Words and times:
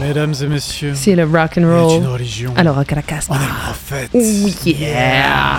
Mesdames 0.00 0.34
et 0.42 0.46
messieurs, 0.46 0.92
c'est 0.94 1.14
le 1.14 1.24
rock 1.24 1.58
and 1.58 1.66
roll. 1.66 2.02
une 2.02 2.06
religion. 2.06 2.54
Alors 2.56 2.78
à 2.78 2.84
Caracas. 2.84 3.26
On 3.28 3.34
est 3.34 3.38
prophète. 3.38 4.10
Oh 4.14 4.18
yeah. 4.64 5.58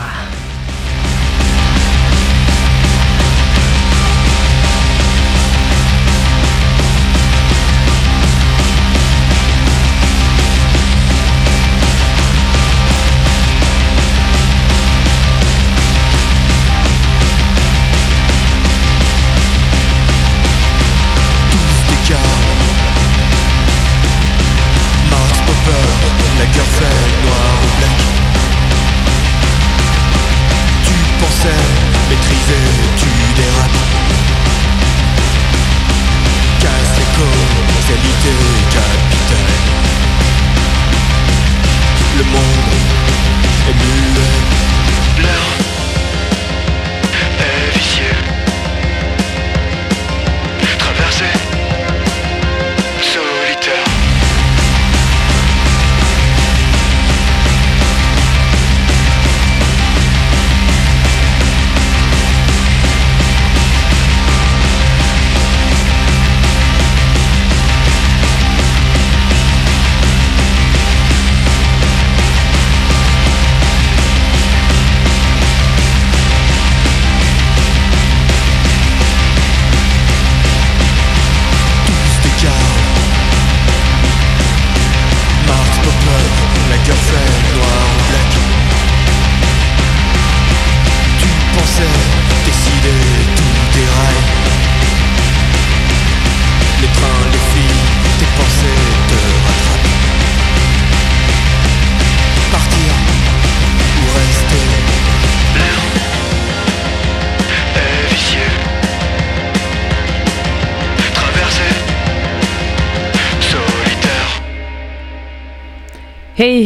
Hey 116.41 116.63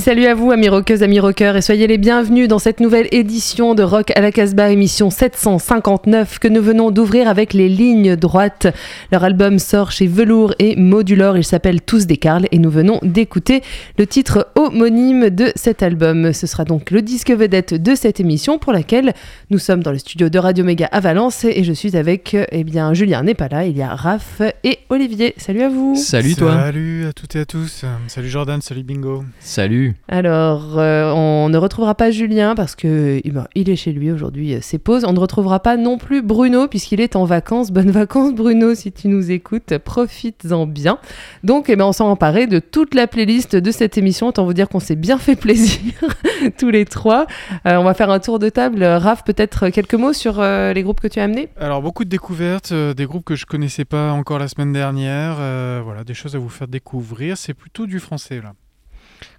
salut 0.00 0.26
à 0.26 0.34
vous 0.34 0.50
amis 0.50 0.68
rockeuses, 0.68 1.02
amis 1.02 1.20
rockeurs 1.20 1.56
et 1.56 1.62
soyez 1.62 1.86
les 1.86 1.96
bienvenus 1.96 2.48
dans 2.48 2.58
cette 2.58 2.80
nouvelle 2.80 3.08
édition 3.12 3.74
de 3.74 3.82
Rock 3.82 4.10
à 4.16 4.20
la 4.20 4.32
Casbah, 4.32 4.70
émission 4.70 5.10
759 5.10 6.38
que 6.38 6.48
nous 6.48 6.60
venons 6.60 6.90
d'ouvrir 6.90 7.28
avec 7.28 7.54
les 7.54 7.68
lignes 7.68 8.16
droites. 8.16 8.66
Leur 9.12 9.22
album 9.22 9.58
sort 9.58 9.92
chez 9.92 10.06
Velours 10.06 10.54
et 10.58 10.76
Modulor, 10.76 11.36
il 11.36 11.44
s'appelle 11.44 11.80
Tous 11.80 12.06
des 12.06 12.16
Carles 12.16 12.46
et 12.50 12.58
nous 12.58 12.70
venons 12.70 12.98
d'écouter 13.02 13.62
le 13.96 14.06
titre 14.06 14.48
homonyme 14.54 15.30
de 15.30 15.52
cet 15.54 15.82
album. 15.82 16.32
Ce 16.32 16.46
sera 16.46 16.64
donc 16.64 16.90
le 16.90 17.00
disque 17.00 17.30
vedette 17.30 17.74
de 17.74 17.94
cette 17.94 18.18
émission 18.18 18.58
pour 18.58 18.72
laquelle 18.72 19.14
nous 19.50 19.58
sommes 19.58 19.82
dans 19.82 19.92
le 19.92 19.98
studio 19.98 20.28
de 20.28 20.38
Radio 20.38 20.64
Méga 20.64 20.86
à 20.86 21.00
Valence 21.00 21.44
et 21.44 21.64
je 21.64 21.72
suis 21.72 21.96
avec, 21.96 22.36
eh 22.50 22.64
bien, 22.64 22.92
Julien 22.92 23.22
n'est 23.22 23.34
pas 23.34 23.48
là, 23.48 23.64
il 23.64 23.76
y 23.76 23.82
a 23.82 23.94
Raph 23.94 24.42
et 24.64 24.78
Olivier. 24.90 25.34
Salut 25.36 25.62
à 25.62 25.68
vous. 25.68 25.94
Salut 25.96 26.34
toi. 26.34 26.52
Salut 26.52 27.06
à 27.06 27.12
toutes 27.12 27.36
et 27.36 27.40
à 27.40 27.46
tous. 27.46 27.84
Salut 28.08 28.28
Jordan, 28.28 28.60
salut 28.60 28.82
Bingo. 28.82 29.24
Salut. 29.38 29.85
Alors, 30.08 30.78
euh, 30.78 31.12
on 31.12 31.48
ne 31.48 31.58
retrouvera 31.58 31.94
pas 31.94 32.10
Julien 32.10 32.54
parce 32.54 32.74
que 32.74 33.20
eh 33.22 33.30
ben, 33.30 33.46
il 33.54 33.70
est 33.70 33.76
chez 33.76 33.92
lui 33.92 34.10
aujourd'hui, 34.10 34.54
euh, 34.54 34.58
c'est 34.62 34.78
pause. 34.78 35.04
On 35.04 35.12
ne 35.12 35.18
retrouvera 35.18 35.60
pas 35.60 35.76
non 35.76 35.98
plus 35.98 36.22
Bruno 36.22 36.68
puisqu'il 36.68 37.00
est 37.00 37.16
en 37.16 37.24
vacances. 37.24 37.70
Bonnes 37.70 37.90
vacances 37.90 38.34
Bruno 38.34 38.74
si 38.74 38.92
tu 38.92 39.08
nous 39.08 39.30
écoutes, 39.30 39.78
profites-en 39.78 40.66
bien. 40.66 40.98
Donc, 41.44 41.68
eh 41.68 41.76
ben, 41.76 41.84
on 41.84 41.92
s'en 41.92 42.08
emparait 42.08 42.46
de 42.46 42.58
toute 42.58 42.94
la 42.94 43.06
playlist 43.06 43.56
de 43.56 43.70
cette 43.70 43.98
émission. 43.98 44.28
Autant 44.28 44.44
vous 44.44 44.54
dire 44.54 44.68
qu'on 44.68 44.80
s'est 44.80 44.96
bien 44.96 45.18
fait 45.18 45.36
plaisir 45.36 45.92
tous 46.58 46.70
les 46.70 46.84
trois. 46.84 47.26
Euh, 47.66 47.76
on 47.76 47.84
va 47.84 47.94
faire 47.94 48.10
un 48.10 48.20
tour 48.20 48.38
de 48.38 48.48
table. 48.48 48.84
Raph, 48.84 49.24
peut-être 49.24 49.68
quelques 49.70 49.94
mots 49.94 50.12
sur 50.12 50.42
les 50.42 50.82
groupes 50.82 51.00
que 51.00 51.08
tu 51.08 51.20
as 51.20 51.24
amenés? 51.24 51.48
Alors, 51.58 51.82
beaucoup 51.82 52.04
de 52.04 52.10
découvertes, 52.10 52.72
des 52.72 53.06
groupes 53.06 53.24
que 53.24 53.34
je 53.34 53.46
connaissais 53.46 53.84
pas 53.84 54.12
encore 54.12 54.38
la 54.38 54.48
semaine 54.48 54.72
dernière. 54.72 55.36
voilà, 55.82 56.04
des 56.04 56.14
choses 56.14 56.34
à 56.34 56.38
vous 56.38 56.48
faire 56.48 56.68
découvrir. 56.68 57.36
C'est 57.36 57.54
plutôt 57.54 57.86
du 57.86 57.98
français 57.98 58.40
là. 58.42 58.52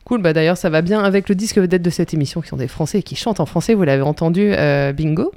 Cool, 0.07 0.21
bah 0.21 0.31
d'ailleurs 0.31 0.55
ça 0.55 0.69
va 0.69 0.81
bien 0.81 1.03
avec 1.03 1.27
le 1.27 1.35
disque 1.35 1.57
vedette 1.57 1.81
de 1.81 1.89
cette 1.89 2.13
émission 2.13 2.39
qui 2.39 2.47
sont 2.47 2.55
des 2.55 2.69
Français 2.69 2.99
et 2.99 3.03
qui 3.03 3.17
chantent 3.17 3.41
en 3.41 3.45
français, 3.45 3.73
vous 3.73 3.83
l'avez 3.83 4.03
entendu, 4.03 4.53
euh, 4.53 4.93
bingo? 4.93 5.33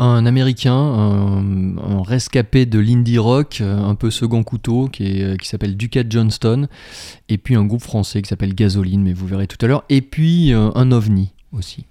Un 0.00 0.26
Américain, 0.26 0.72
un, 0.72 2.02
rescapé 2.02 2.66
de 2.66 2.80
l'indie 2.80 3.18
rock, 3.18 3.58
euh, 3.60 3.78
un 3.78 3.94
peu 3.94 4.10
second 4.10 4.42
couteau, 4.42 4.88
qui, 4.88 5.22
euh, 5.22 5.36
qui 5.36 5.46
s'appelle 5.46 5.76
Ducat 5.76 6.02
Johnston, 6.10 6.66
et 7.28 7.38
puis 7.38 7.54
un 7.54 7.64
groupe 7.64 7.82
français 7.82 8.20
qui 8.20 8.28
s'appelle 8.28 8.56
Gasoline, 8.56 9.04
mais 9.04 9.12
vous 9.12 9.28
verrez 9.28 9.46
tout 9.46 9.64
à 9.64 9.68
l'heure, 9.68 9.84
et 9.88 10.02
puis 10.02 10.52
un 10.52 10.90
ovni 10.90 11.30
aussi. 11.52 11.86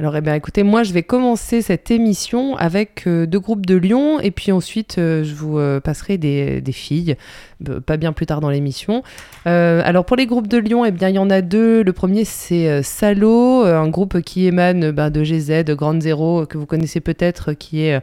Alors, 0.00 0.16
eh 0.16 0.22
bien, 0.22 0.34
écoutez, 0.34 0.62
moi, 0.62 0.82
je 0.82 0.94
vais 0.94 1.02
commencer 1.02 1.60
cette 1.60 1.90
émission 1.90 2.56
avec 2.56 3.06
euh, 3.06 3.26
deux 3.26 3.38
groupes 3.38 3.66
de 3.66 3.76
Lyon, 3.76 4.18
et 4.18 4.30
puis 4.30 4.50
ensuite, 4.50 4.96
euh, 4.96 5.24
je 5.24 5.34
vous 5.34 5.58
euh, 5.58 5.78
passerai 5.78 6.16
des, 6.16 6.62
filles, 6.72 7.16
pas 7.84 7.98
bien 7.98 8.14
plus 8.14 8.24
tard 8.24 8.40
dans 8.40 8.48
l'émission. 8.48 9.02
alors, 9.44 10.06
pour 10.06 10.16
les 10.16 10.24
groupes 10.24 10.48
de 10.48 10.56
Lyon, 10.56 10.86
eh 10.86 10.90
bien, 10.90 11.10
il 11.10 11.16
y 11.16 11.18
en 11.18 11.28
a 11.28 11.42
deux. 11.42 11.82
Le 11.82 11.92
premier, 11.92 12.24
c'est 12.24 12.82
Salo, 12.82 13.64
un 13.64 13.88
groupe 13.88 14.22
qui 14.22 14.46
émane 14.46 14.90
ben, 14.90 15.10
de 15.10 15.22
GZ, 15.22 15.64
de 15.64 15.74
Grande 15.74 16.00
Zéro, 16.00 16.46
que 16.46 16.56
vous 16.56 16.64
connaissez 16.64 17.00
peut-être, 17.00 17.52
qui 17.52 17.82
est 17.82 18.00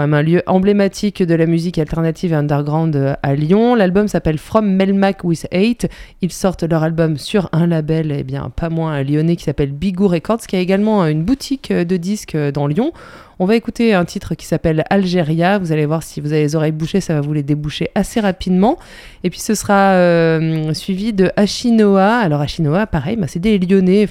un 0.00 0.22
lieu 0.22 0.42
emblématique 0.46 1.22
de 1.22 1.34
la 1.34 1.46
musique 1.46 1.78
alternative 1.78 2.32
et 2.32 2.36
underground 2.36 2.94
euh, 2.96 3.14
à 3.22 3.34
Lyon. 3.34 3.74
L'album 3.74 4.08
s'appelle 4.08 4.38
From 4.38 4.70
Melmac 4.70 5.24
with 5.24 5.46
Hate. 5.52 5.86
Ils 6.22 6.32
sortent 6.32 6.62
leur 6.62 6.82
album 6.82 7.16
sur 7.16 7.48
un 7.52 7.66
label, 7.66 8.14
eh 8.16 8.22
bien, 8.22 8.50
pas 8.54 8.68
moins 8.68 9.02
lyonnais, 9.02 9.36
qui 9.36 9.44
s'appelle 9.44 9.72
Bigou 9.72 10.08
Records, 10.08 10.46
qui 10.46 10.56
a 10.56 10.60
également 10.60 11.04
une 11.06 11.22
boutique 11.22 11.72
de 11.72 11.96
disques 11.96 12.34
euh, 12.34 12.52
dans 12.52 12.66
Lyon. 12.66 12.92
On 13.40 13.46
va 13.46 13.54
écouter 13.54 13.94
un 13.94 14.04
titre 14.04 14.34
qui 14.34 14.46
s'appelle 14.46 14.84
Algéria. 14.90 15.58
Vous 15.58 15.70
allez 15.70 15.86
voir 15.86 16.02
si 16.02 16.20
vous 16.20 16.32
avez 16.32 16.42
les 16.42 16.56
oreilles 16.56 16.72
bouchées, 16.72 17.00
ça 17.00 17.14
va 17.14 17.20
vous 17.20 17.32
les 17.32 17.44
déboucher 17.44 17.88
assez 17.94 18.18
rapidement. 18.18 18.78
Et 19.22 19.30
puis 19.30 19.38
ce 19.38 19.54
sera 19.54 19.92
euh, 19.92 20.74
suivi 20.74 21.12
de 21.12 21.30
Ashinoa. 21.36 22.16
Alors 22.18 22.40
Ashinoa, 22.40 22.88
pareil, 22.88 23.16
bah, 23.16 23.26
c'est 23.28 23.38
des 23.38 23.58
Lyonnais. 23.58 24.08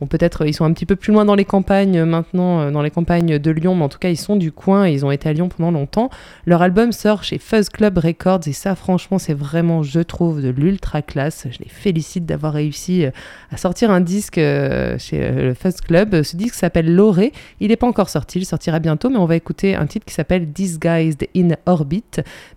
Bon, 0.00 0.06
peut-être 0.06 0.46
ils 0.46 0.54
sont 0.54 0.64
un 0.64 0.72
petit 0.72 0.86
peu 0.86 0.94
plus 0.94 1.12
loin 1.12 1.24
dans 1.24 1.34
les 1.34 1.44
campagnes 1.44 1.98
euh, 1.98 2.06
maintenant, 2.06 2.60
euh, 2.60 2.70
dans 2.70 2.82
les 2.82 2.90
campagnes 2.90 3.38
de 3.38 3.50
Lyon, 3.50 3.74
mais 3.74 3.82
en 3.82 3.88
tout 3.88 3.98
cas 3.98 4.10
ils 4.10 4.16
sont 4.16 4.36
du 4.36 4.52
coin 4.52 4.86
ils 4.86 5.04
ont 5.04 5.10
été 5.10 5.28
à 5.28 5.32
Lyon 5.32 5.48
pendant 5.48 5.72
longtemps. 5.72 6.08
Leur 6.46 6.62
album 6.62 6.92
sort 6.92 7.24
chez 7.24 7.38
Fuzz 7.38 7.68
Club 7.68 7.98
Records 7.98 8.46
et 8.46 8.52
ça 8.52 8.76
franchement 8.76 9.18
c'est 9.18 9.34
vraiment, 9.34 9.82
je 9.82 10.00
trouve, 10.00 10.40
de 10.40 10.50
l'ultra 10.50 11.02
classe. 11.02 11.48
Je 11.50 11.58
les 11.58 11.68
félicite 11.68 12.26
d'avoir 12.26 12.52
réussi 12.52 13.04
euh, 13.04 13.10
à 13.50 13.56
sortir 13.56 13.90
un 13.90 14.00
disque 14.00 14.36
chez 14.36 15.32
le 15.32 15.54
Fuzz 15.54 15.80
Club. 15.80 16.22
Ce 16.22 16.36
disque 16.36 16.54
s'appelle 16.54 16.94
Loré. 16.94 17.32
Il 17.60 17.68
n'est 17.68 17.76
pas 17.76 17.86
encore 17.86 18.08
sorti, 18.08 18.38
il 18.38 18.44
sortira 18.44 18.78
bientôt, 18.78 19.10
mais 19.10 19.18
on 19.18 19.26
va 19.26 19.36
écouter 19.36 19.74
un 19.74 19.86
titre 19.86 20.06
qui 20.06 20.14
s'appelle 20.14 20.52
Disguised 20.52 21.26
in 21.36 21.50
Orbit. 21.66 22.04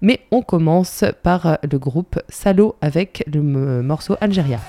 Mais 0.02 0.20
on 0.32 0.42
commence 0.42 1.04
par 1.24 1.58
le 1.70 1.80
groupe 1.80 2.20
Salo 2.30 2.76
avec 2.82 3.24
le 3.32 3.42
morceau 3.82 4.16
Algéria. 4.22 4.60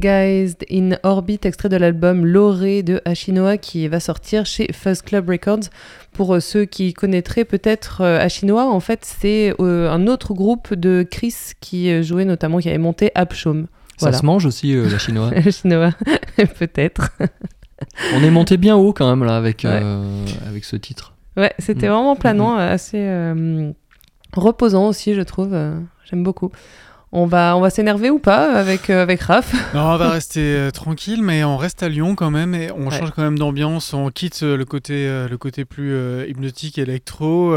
Disguised 0.00 0.64
in 0.70 0.96
Orbit, 1.02 1.40
extrait 1.44 1.68
de 1.68 1.76
l'album 1.76 2.24
Loré 2.24 2.82
de 2.82 3.02
Ashinoa 3.04 3.58
qui 3.58 3.86
va 3.86 4.00
sortir 4.00 4.46
chez 4.46 4.72
Fuzz 4.72 5.02
Club 5.02 5.28
Records. 5.28 5.68
Pour 6.12 6.34
euh, 6.34 6.40
ceux 6.40 6.64
qui 6.64 6.94
connaîtraient 6.94 7.44
peut-être 7.44 8.00
euh, 8.00 8.18
Ashinoa, 8.18 8.64
en 8.64 8.80
fait, 8.80 9.04
c'est 9.04 9.54
euh, 9.60 9.90
un 9.90 10.06
autre 10.06 10.32
groupe 10.32 10.74
de 10.74 11.06
Chris 11.08 11.34
qui 11.60 12.02
jouait 12.02 12.24
notamment, 12.24 12.58
qui 12.58 12.68
avait 12.68 12.78
monté 12.78 13.10
Abshom. 13.14 13.66
Ça 13.98 14.12
se 14.12 14.24
mange 14.24 14.46
aussi, 14.46 14.74
la 14.74 14.98
chinoise 14.98 15.50
Chinois, 15.50 15.92
peut-être. 16.58 17.10
On 18.14 18.24
est 18.24 18.30
monté 18.30 18.56
bien 18.56 18.76
haut 18.76 18.94
quand 18.94 19.08
même 19.08 19.26
là 19.26 19.36
avec, 19.36 19.66
avec 19.66 20.64
ce 20.64 20.76
titre. 20.76 21.12
Ouais, 21.36 21.52
c'était 21.58 21.88
mm. 21.88 21.92
vraiment 21.92 22.16
planant, 22.16 22.58
mm-hmm. 22.58 22.70
assez 22.70 23.74
reposant 24.32 24.88
aussi, 24.88 25.14
je 25.14 25.20
trouve. 25.20 25.54
J'aime 26.04 26.22
beaucoup. 26.22 26.50
On 27.12 27.26
va, 27.26 27.56
on 27.56 27.60
va 27.60 27.70
s'énerver 27.70 28.08
ou 28.08 28.20
pas 28.20 28.52
avec, 28.52 28.88
euh, 28.88 29.02
avec 29.02 29.20
Raph? 29.22 29.52
Non, 29.74 29.80
on 29.80 29.96
va 29.96 30.10
rester 30.10 30.40
euh, 30.40 30.70
tranquille, 30.70 31.22
mais 31.22 31.42
on 31.42 31.56
reste 31.56 31.82
à 31.82 31.88
Lyon 31.88 32.14
quand 32.14 32.30
même 32.30 32.54
et 32.54 32.70
on 32.70 32.88
change 32.90 33.10
quand 33.10 33.22
même 33.22 33.38
d'ambiance. 33.38 33.92
On 33.94 34.10
quitte 34.10 34.44
euh, 34.44 34.56
le 34.56 34.64
côté, 34.64 35.08
le 35.28 35.36
côté 35.36 35.64
plus 35.64 35.92
hypnotique 36.28 36.78
électro. 36.78 37.52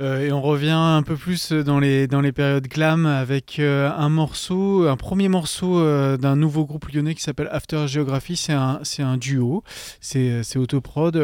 Euh, 0.00 0.20
et 0.20 0.32
on 0.32 0.40
revient 0.40 0.70
un 0.70 1.02
peu 1.02 1.14
plus 1.14 1.52
dans 1.52 1.78
les, 1.78 2.06
dans 2.06 2.22
les 2.22 2.32
périodes 2.32 2.66
glam 2.66 3.04
avec 3.04 3.58
euh, 3.58 3.90
un 3.90 4.08
morceau, 4.08 4.88
un 4.88 4.96
premier 4.96 5.28
morceau 5.28 5.78
euh, 5.78 6.16
d'un 6.16 6.36
nouveau 6.36 6.64
groupe 6.64 6.88
lyonnais 6.90 7.14
qui 7.14 7.22
s'appelle 7.22 7.48
After 7.52 7.86
Geography. 7.86 8.36
C'est 8.36 8.54
un, 8.54 8.80
un 9.00 9.16
duo, 9.18 9.62
c'est, 10.00 10.42
c'est 10.42 10.58
autoprod 10.58 11.16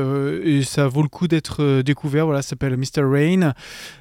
et 0.44 0.62
ça 0.62 0.88
vaut 0.88 1.02
le 1.02 1.08
coup 1.08 1.26
d'être 1.26 1.80
découvert. 1.80 2.26
Voilà, 2.26 2.42
ça 2.42 2.50
s'appelle 2.50 2.76
Mr. 2.76 3.02
Rain. 3.02 3.54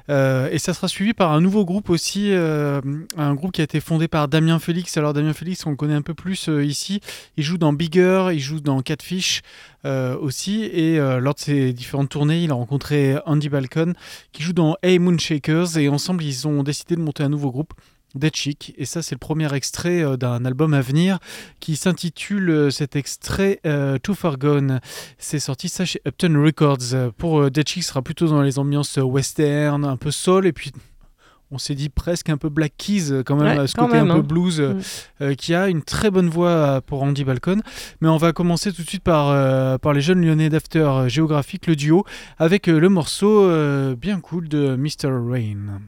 et 0.08 0.58
ça 0.58 0.74
sera 0.74 0.88
suivi 0.88 1.14
par 1.14 1.32
un 1.32 1.40
nouveau 1.40 1.64
groupe 1.64 1.90
aussi, 1.90 2.32
un 2.32 3.34
groupe 3.34 3.52
qui 3.52 3.60
a 3.60 3.64
été 3.64 3.80
fondé 3.80 4.08
par 4.08 4.28
Damien 4.28 4.58
Félix. 4.58 4.96
Alors, 4.96 5.12
Damien 5.12 5.32
Félix, 5.32 5.64
on 5.66 5.70
le 5.70 5.76
connaît 5.76 5.94
un 5.94 6.02
peu 6.02 6.14
plus 6.14 6.48
ici. 6.48 7.00
Il 7.36 7.44
joue 7.44 7.58
dans 7.58 7.72
Bigger, 7.72 8.28
il 8.32 8.40
joue 8.40 8.60
dans 8.60 8.80
Catfish. 8.82 9.42
Euh, 9.86 10.16
aussi. 10.18 10.64
Et 10.64 10.98
euh, 10.98 11.20
lors 11.20 11.34
de 11.34 11.38
ses 11.38 11.72
différentes 11.72 12.08
tournées, 12.08 12.42
il 12.42 12.50
a 12.50 12.54
rencontré 12.54 13.16
Andy 13.24 13.48
Balcon 13.48 13.92
qui 14.32 14.42
joue 14.42 14.52
dans 14.52 14.76
Hey 14.82 14.98
Moonshakers. 14.98 15.78
Et 15.78 15.88
ensemble, 15.88 16.24
ils 16.24 16.48
ont 16.48 16.64
décidé 16.64 16.96
de 16.96 17.00
monter 17.00 17.22
un 17.22 17.28
nouveau 17.28 17.52
groupe. 17.52 17.72
Dead 18.14 18.34
Chic, 18.34 18.72
et 18.78 18.86
ça 18.86 19.02
c'est 19.02 19.14
le 19.14 19.18
premier 19.18 19.52
extrait 19.52 20.02
euh, 20.02 20.16
d'un 20.16 20.46
album 20.46 20.72
à 20.72 20.80
venir 20.80 21.18
qui 21.60 21.76
s'intitule 21.76 22.72
cet 22.72 22.96
extrait 22.96 23.60
Too 24.02 24.14
Far 24.14 24.38
Gone. 24.38 24.80
C'est 25.18 25.38
sorti 25.38 25.68
ça 25.68 25.84
chez 25.84 26.00
Upton 26.06 26.42
Records. 26.42 27.12
Pour 27.18 27.50
Dead 27.50 27.68
Chic, 27.68 27.84
sera 27.84 28.00
plutôt 28.00 28.26
dans 28.26 28.40
les 28.40 28.58
ambiances 28.58 28.96
western, 28.96 29.84
un 29.84 29.98
peu 29.98 30.10
soul, 30.10 30.46
et 30.46 30.52
puis 30.52 30.72
on 31.50 31.58
s'est 31.58 31.74
dit 31.74 31.88
presque 31.88 32.28
un 32.28 32.36
peu 32.36 32.48
Black 32.48 32.72
Keys 32.76 33.12
euh, 33.12 33.22
quand 33.22 33.36
même, 33.36 33.66
ce 33.66 33.74
côté 33.74 33.96
un 33.96 34.06
peu 34.06 34.12
hein. 34.12 34.18
blues, 34.18 34.60
euh, 34.60 34.74
mm. 34.74 34.80
euh, 35.22 35.34
qui 35.34 35.54
a 35.54 35.68
une 35.68 35.82
très 35.82 36.10
bonne 36.10 36.28
voix 36.28 36.80
pour 36.82 37.02
Andy 37.02 37.24
Balcon. 37.24 37.60
Mais 38.00 38.08
on 38.08 38.16
va 38.16 38.32
commencer 38.32 38.72
tout 38.72 38.82
de 38.82 38.88
suite 38.88 39.04
par, 39.04 39.78
par 39.80 39.92
les 39.92 40.00
jeunes 40.00 40.24
lyonnais 40.24 40.48
d'After 40.48 41.04
Géographique, 41.08 41.66
le 41.66 41.76
duo, 41.76 42.04
avec 42.38 42.66
le 42.66 42.88
morceau 42.88 43.48
bien 43.96 44.20
cool 44.20 44.48
de 44.48 44.76
Mr. 44.76 45.08
Rain. 45.08 45.80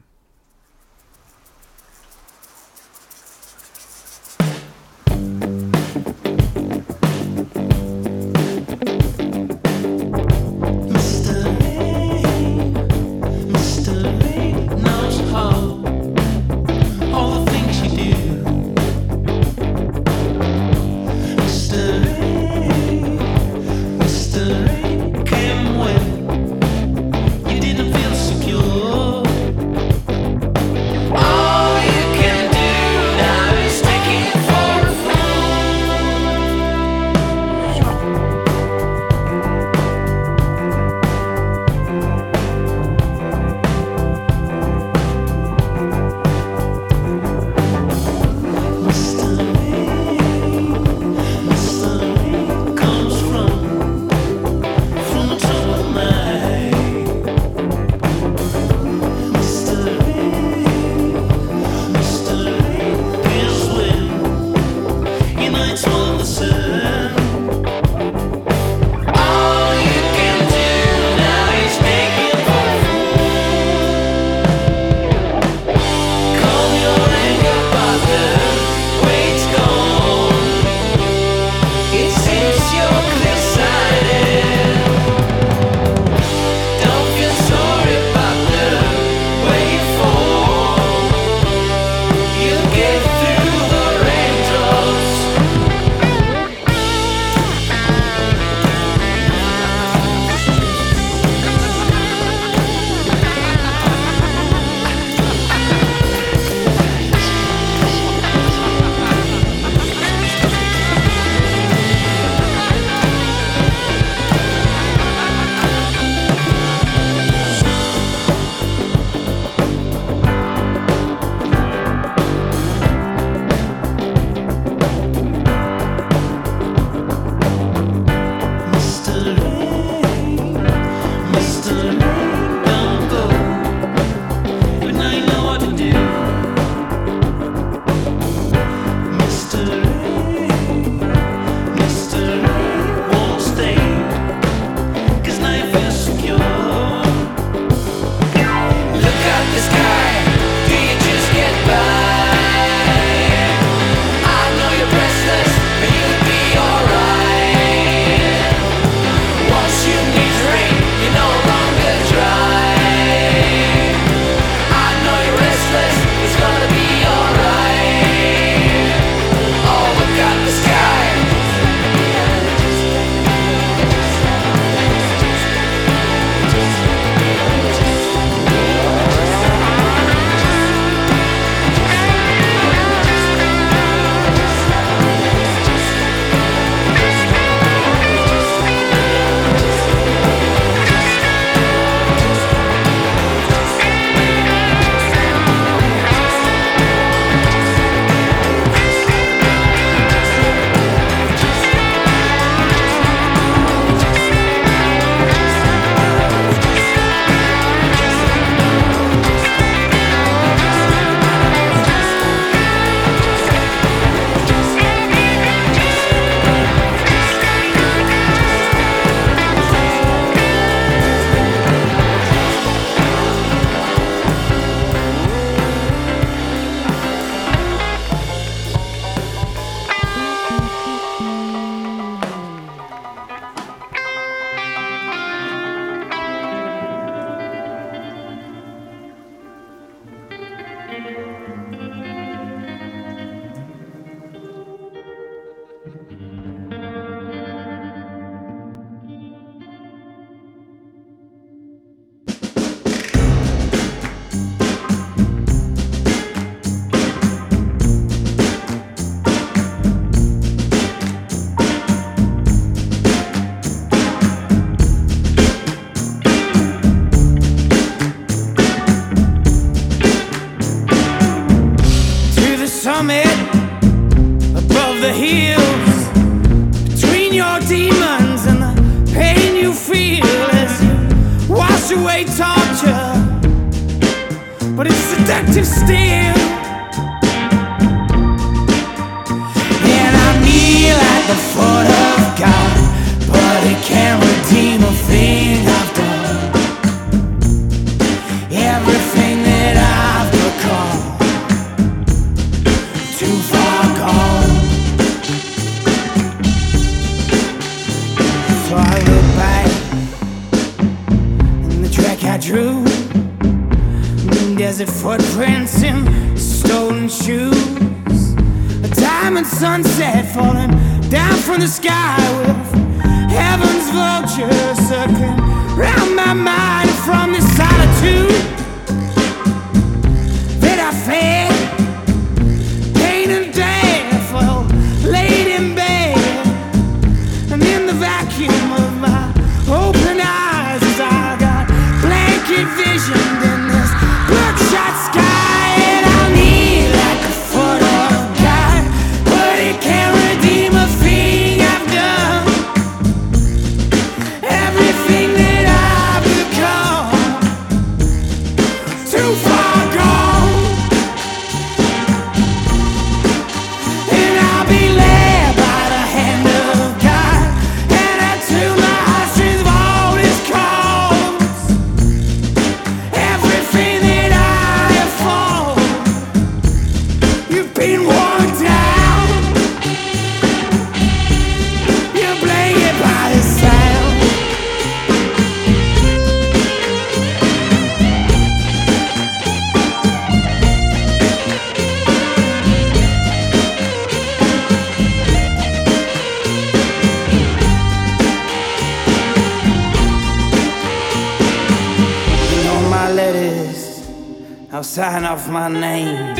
My 405.47 405.69
name 405.69 406.37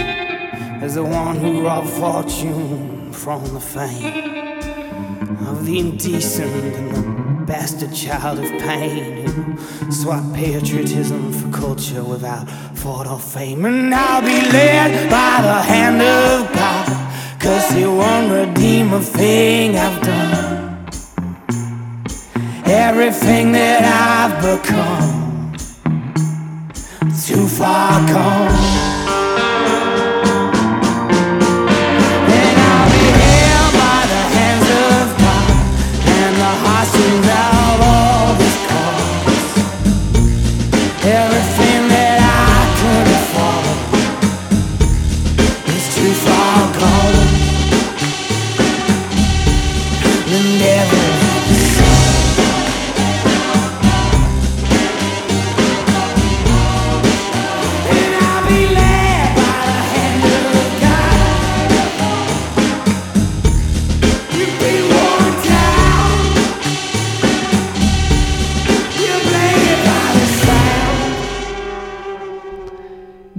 as 0.82 0.96
the 0.96 1.04
one 1.04 1.38
who 1.38 1.64
robbed 1.64 1.90
fortune 1.90 3.12
from 3.12 3.44
the 3.54 3.60
fame 3.60 4.60
of 5.48 5.66
the 5.66 5.80
indecent 5.80 6.52
and 6.76 6.96
the 6.96 7.46
bastard 7.46 7.94
child 7.94 8.40
of 8.40 8.50
pain 8.62 9.28
who 9.28 9.92
swapped 9.92 10.34
patriotism 10.34 11.32
for 11.32 11.58
culture 11.58 12.04
without 12.04 12.50
thought 12.78 13.08
or 13.08 13.20
fame. 13.20 13.66
And 13.66 13.94
I'll 13.94 14.22
be 14.22 14.42
led 14.52 15.10
by 15.10 15.42
the 15.42 15.62
hand 15.62 16.02
of 16.02 16.54
God, 16.54 17.40
cause 17.40 17.70
he 17.72 17.86
won't 17.86 18.32
redeem 18.32 18.94
a 18.94 19.02
thing 19.02 19.78
I've 19.78 20.02
done. 20.02 20.88
Everything 22.66 23.52
that 23.54 23.84
I've 23.84 24.62
become 24.62 25.29
far 27.60 28.08
gone. 28.08 28.99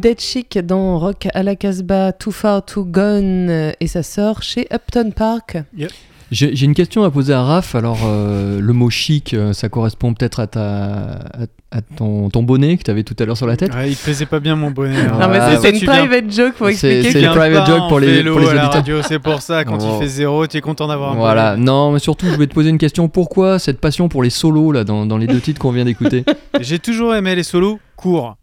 Dead 0.00 0.18
Chic 0.20 0.58
dans 0.58 0.98
Rock 0.98 1.28
à 1.34 1.42
la 1.42 1.56
Casbah, 1.56 2.12
Too 2.12 2.30
Far 2.30 2.64
Too 2.64 2.84
Gone, 2.84 3.72
et 3.80 3.86
ça 3.86 4.02
sort 4.02 4.42
chez 4.42 4.66
Upton 4.72 5.10
Park. 5.14 5.58
J'ai 6.30 6.54
j'ai 6.54 6.64
une 6.64 6.74
question 6.74 7.02
à 7.02 7.10
poser 7.10 7.32
à 7.34 7.42
Raph. 7.42 7.74
Alors, 7.74 7.98
euh, 8.06 8.60
le 8.60 8.72
mot 8.72 8.88
chic, 8.88 9.34
euh, 9.34 9.52
ça 9.52 9.68
correspond 9.68 10.14
peut-être 10.14 10.38
à, 10.38 10.46
ta, 10.46 10.60
à, 10.62 11.18
à 11.72 11.80
ton, 11.96 12.30
ton 12.30 12.44
bonnet 12.44 12.76
que 12.76 12.84
tu 12.84 12.90
avais 12.92 13.02
tout 13.02 13.16
à 13.18 13.24
l'heure 13.24 13.36
sur 13.36 13.48
la 13.48 13.56
tête. 13.56 13.74
Ouais, 13.74 13.90
il 13.90 13.96
te 13.96 14.04
plaisait 14.04 14.26
pas 14.26 14.38
bien 14.38 14.54
mon 14.54 14.70
bonnet. 14.70 14.94
hein. 14.96 15.18
Non, 15.20 15.28
mais 15.28 15.38
Ah, 15.40 15.56
toi, 15.56 15.68
une 15.70 15.78
tu 15.80 15.86
viens- 15.86 16.06
private 16.06 16.32
joke 16.32 16.52
pour 16.54 16.68
C'est- 16.68 16.72
expliquer 17.00 17.10
c'est 17.12 17.18
viens 17.18 17.32
private 17.34 17.66
joke 17.66 17.88
pour 17.88 17.98
les- 17.98 18.22
pour 18.22 18.38
les 18.38 18.46
auditeurs. 18.46 19.04
C'est 19.08 19.18
pour 19.18 19.42
ça, 19.42 19.64
quand 19.64 19.78
Oh. 19.82 19.96
il 19.96 20.02
fait 20.02 20.08
zéro, 20.08 20.46
tu 20.46 20.56
es 20.56 20.60
content 20.60 20.86
d'avoir 20.86 21.12
un 21.12 21.16
Voilà, 21.16 21.50
bonnet. 21.56 21.64
non, 21.64 21.90
mais 21.90 21.98
surtout, 21.98 22.26
je 22.26 22.36
vais 22.36 22.46
te 22.46 22.54
poser 22.54 22.70
une 22.70 22.78
question. 22.78 23.08
Pourquoi 23.08 23.58
cette 23.58 23.80
passion 23.80 24.08
pour 24.08 24.22
les 24.22 24.30
solos 24.30 24.70
là, 24.70 24.84
dans, 24.84 25.06
dans 25.06 25.18
les 25.18 25.26
deux 25.26 25.40
titres 25.40 25.58
qu'on 25.60 25.72
vient 25.72 25.84
d'écouter? 25.84 26.24
J'ai 26.60 26.78
toujours 26.78 27.12
aimé 27.16 27.34
les 27.34 27.42
solos 27.42 27.80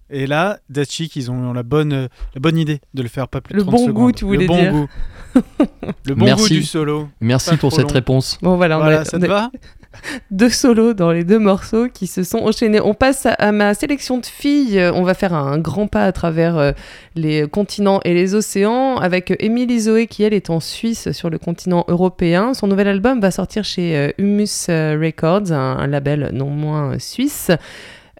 Et 0.09 0.25
là, 0.27 0.59
Datchik, 0.69 1.15
ils 1.15 1.29
ont 1.31 1.51
la 1.53 1.63
bonne, 1.63 1.91
la 2.35 2.39
bonne 2.39 2.57
idée 2.57 2.79
de 2.93 3.01
le 3.03 3.09
faire 3.09 3.27
pas 3.27 3.41
plus 3.41 3.53
de 3.53 3.57
Le 3.59 3.63
30 3.63 3.71
bon 3.73 3.77
secondes. 3.87 3.95
goût, 3.95 4.11
tu 4.11 4.25
voulais 4.25 4.39
Le 4.41 4.47
bon 4.47 4.55
dire. 4.61 4.71
goût. 4.71 4.87
le 6.05 6.15
bon 6.15 6.25
Merci. 6.25 6.43
goût 6.43 6.59
du 6.59 6.63
solo. 6.63 7.09
Merci 7.19 7.51
Pas 7.51 7.57
pour 7.57 7.73
cette 7.73 7.89
long. 7.89 7.93
réponse. 7.93 8.37
Bon 8.41 8.55
voilà, 8.55 8.77
on 8.77 8.81
voilà, 8.81 9.01
a- 9.01 9.05
ça 9.05 9.17
on 9.17 9.19
te 9.19 9.25
a 9.25 9.27
va 9.27 9.51
deux 10.31 10.49
solos 10.49 10.93
dans 10.93 11.11
les 11.11 11.23
deux 11.23 11.39
morceaux 11.39 11.87
qui 11.89 12.07
se 12.07 12.23
sont 12.23 12.37
enchaînés. 12.39 12.79
On 12.79 12.93
passe 12.93 13.25
à, 13.25 13.33
à 13.33 13.51
ma 13.51 13.73
sélection 13.73 14.17
de 14.19 14.25
filles. 14.25 14.79
On 14.93 15.03
va 15.03 15.13
faire 15.13 15.33
un 15.33 15.57
grand 15.57 15.87
pas 15.87 16.05
à 16.05 16.11
travers 16.11 16.57
euh, 16.57 16.71
les 17.15 17.47
continents 17.47 17.99
et 18.05 18.13
les 18.13 18.33
océans 18.35 18.97
avec 18.97 19.33
Émilie 19.39 19.81
Zoé 19.81 20.07
qui 20.07 20.23
elle 20.23 20.33
est 20.33 20.49
en 20.49 20.59
Suisse 20.59 21.11
sur 21.11 21.29
le 21.29 21.37
continent 21.39 21.83
européen. 21.87 22.53
Son 22.53 22.67
nouvel 22.67 22.87
album 22.87 23.19
va 23.19 23.31
sortir 23.31 23.63
chez 23.65 23.97
euh, 23.97 24.11
Humus 24.17 24.67
euh, 24.69 24.97
Records, 25.01 25.51
un, 25.51 25.77
un 25.77 25.87
label 25.87 26.29
non 26.33 26.49
moins 26.49 26.93
euh, 26.93 26.99
suisse. 26.99 27.51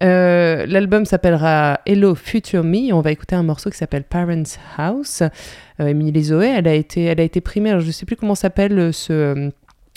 Euh, 0.04 0.66
L'album 0.68 1.06
s'appellera 1.06 1.80
Hello 1.86 2.14
Future 2.16 2.64
Me. 2.64 2.94
On 2.94 3.02
va 3.02 3.12
écouter 3.12 3.36
un 3.36 3.44
morceau 3.44 3.70
qui 3.70 3.78
s'appelle 3.78 4.04
Parents 4.04 4.44
House. 4.78 5.24
Euh, 5.80 5.88
Émilie 5.88 6.24
Zoé, 6.26 6.48
elle 6.56 6.68
a 6.68 6.74
été, 6.74 7.04
elle 7.06 7.20
a 7.20 7.24
été 7.24 7.42
primée. 7.42 7.70
Alors 7.72 7.82
je 7.82 7.92
sais 7.92 8.06
plus 8.06 8.16
comment 8.16 8.36
s'appelle 8.36 8.78
euh, 8.78 8.92
ce, 8.92 9.50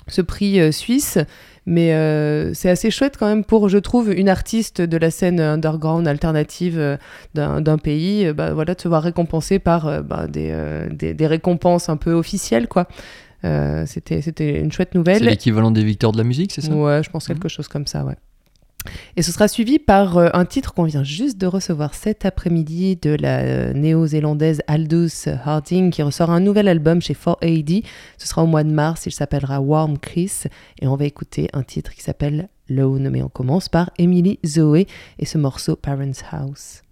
ce 0.09 0.23
prix 0.23 0.59
euh, 0.61 0.73
suisse, 0.73 1.19
mais 1.67 1.93
euh, 1.93 2.55
c'est 2.55 2.71
assez 2.71 2.91
chouette 2.91 3.17
quand 3.19 3.27
même 3.29 3.45
pour, 3.45 3.69
je 3.69 3.79
trouve, 3.79 4.11
une 4.13 4.29
artiste 4.29 4.81
de 4.81 4.97
la 4.97 5.11
scène 5.11 5.39
underground 5.41 6.09
alternative 6.09 6.79
euh, 6.79 6.97
d'un 7.35 7.79
pays, 7.79 8.27
euh, 8.27 8.33
bah, 8.33 8.55
voilà, 8.55 8.75
de 8.75 8.81
se 8.81 8.89
voir 8.89 9.03
récompensée 9.03 9.59
par 9.59 9.87
euh, 9.87 10.01
bah, 10.03 10.27
des, 10.29 10.49
euh, 10.51 10.89
des, 10.91 11.13
des 11.15 11.27
récompenses 11.27 11.89
un 11.91 11.97
peu 11.97 12.13
officielles, 12.13 12.69
quoi. 12.69 12.89
Euh, 13.45 13.85
C'était 13.87 14.21
c'était 14.21 14.61
une 14.61 14.71
chouette 14.71 14.91
C'est 14.93 14.99
nouvelle. 14.99 15.25
l'équivalent 15.25 15.71
des 15.71 15.83
victoires 15.85 16.13
de 16.13 16.19
la 16.19 16.25
musique, 16.25 16.53
c'est 16.53 16.61
ça? 16.61 16.73
Ouais, 16.75 17.03
je 17.03 17.09
pense 17.11 17.27
quelque 17.27 17.49
chose 17.49 17.69
comme 17.69 17.87
ça, 17.87 18.05
ouais. 18.05 18.17
Et 19.17 19.23
ce 19.23 19.33
sera 19.33 19.49
suivi 19.49 19.79
par 19.79 20.17
euh, 20.19 20.29
un 20.33 20.45
titre 20.45 20.73
qu'on 20.73 20.85
vient 20.85 21.03
juste 21.03 21.39
de 21.39 21.47
recevoir 21.47 21.95
cet 21.95 22.25
après-midi 22.25 22.97
de 22.97 23.11
la 23.11 23.41
euh, 23.41 23.73
néo-zélandaise 23.73 24.63
Aldous 24.67 25.29
Harding 25.45 25.91
qui 25.91 26.03
ressort 26.03 26.31
un 26.31 26.41
nouvel 26.41 26.69
album 26.69 27.01
chez 27.01 27.15
4AD. 27.15 27.85
Ce 28.19 28.27
sera 28.27 28.43
au 28.43 28.47
mois 28.47 28.65
de 28.65 28.71
mars, 28.71 29.07
il 29.07 29.13
s'appellera 29.13 29.61
Warm 29.61 29.99
Kiss 29.99 30.47
et 30.81 30.87
on 30.87 30.97
va 30.97 31.05
écouter 31.05 31.49
un 31.53 31.63
titre 31.63 31.93
qui 31.95 32.03
s'appelle 32.03 32.49
Lone. 32.69 33.11
Mais 33.11 33.23
on 33.23 33.29
commence 33.29 33.69
par 33.69 33.91
Emily 33.99 34.39
Zoe 34.47 34.87
et 35.19 35.27
ce 35.27 35.39
morceau 35.39 35.77
Parents 35.77 36.11
House. 36.33 36.83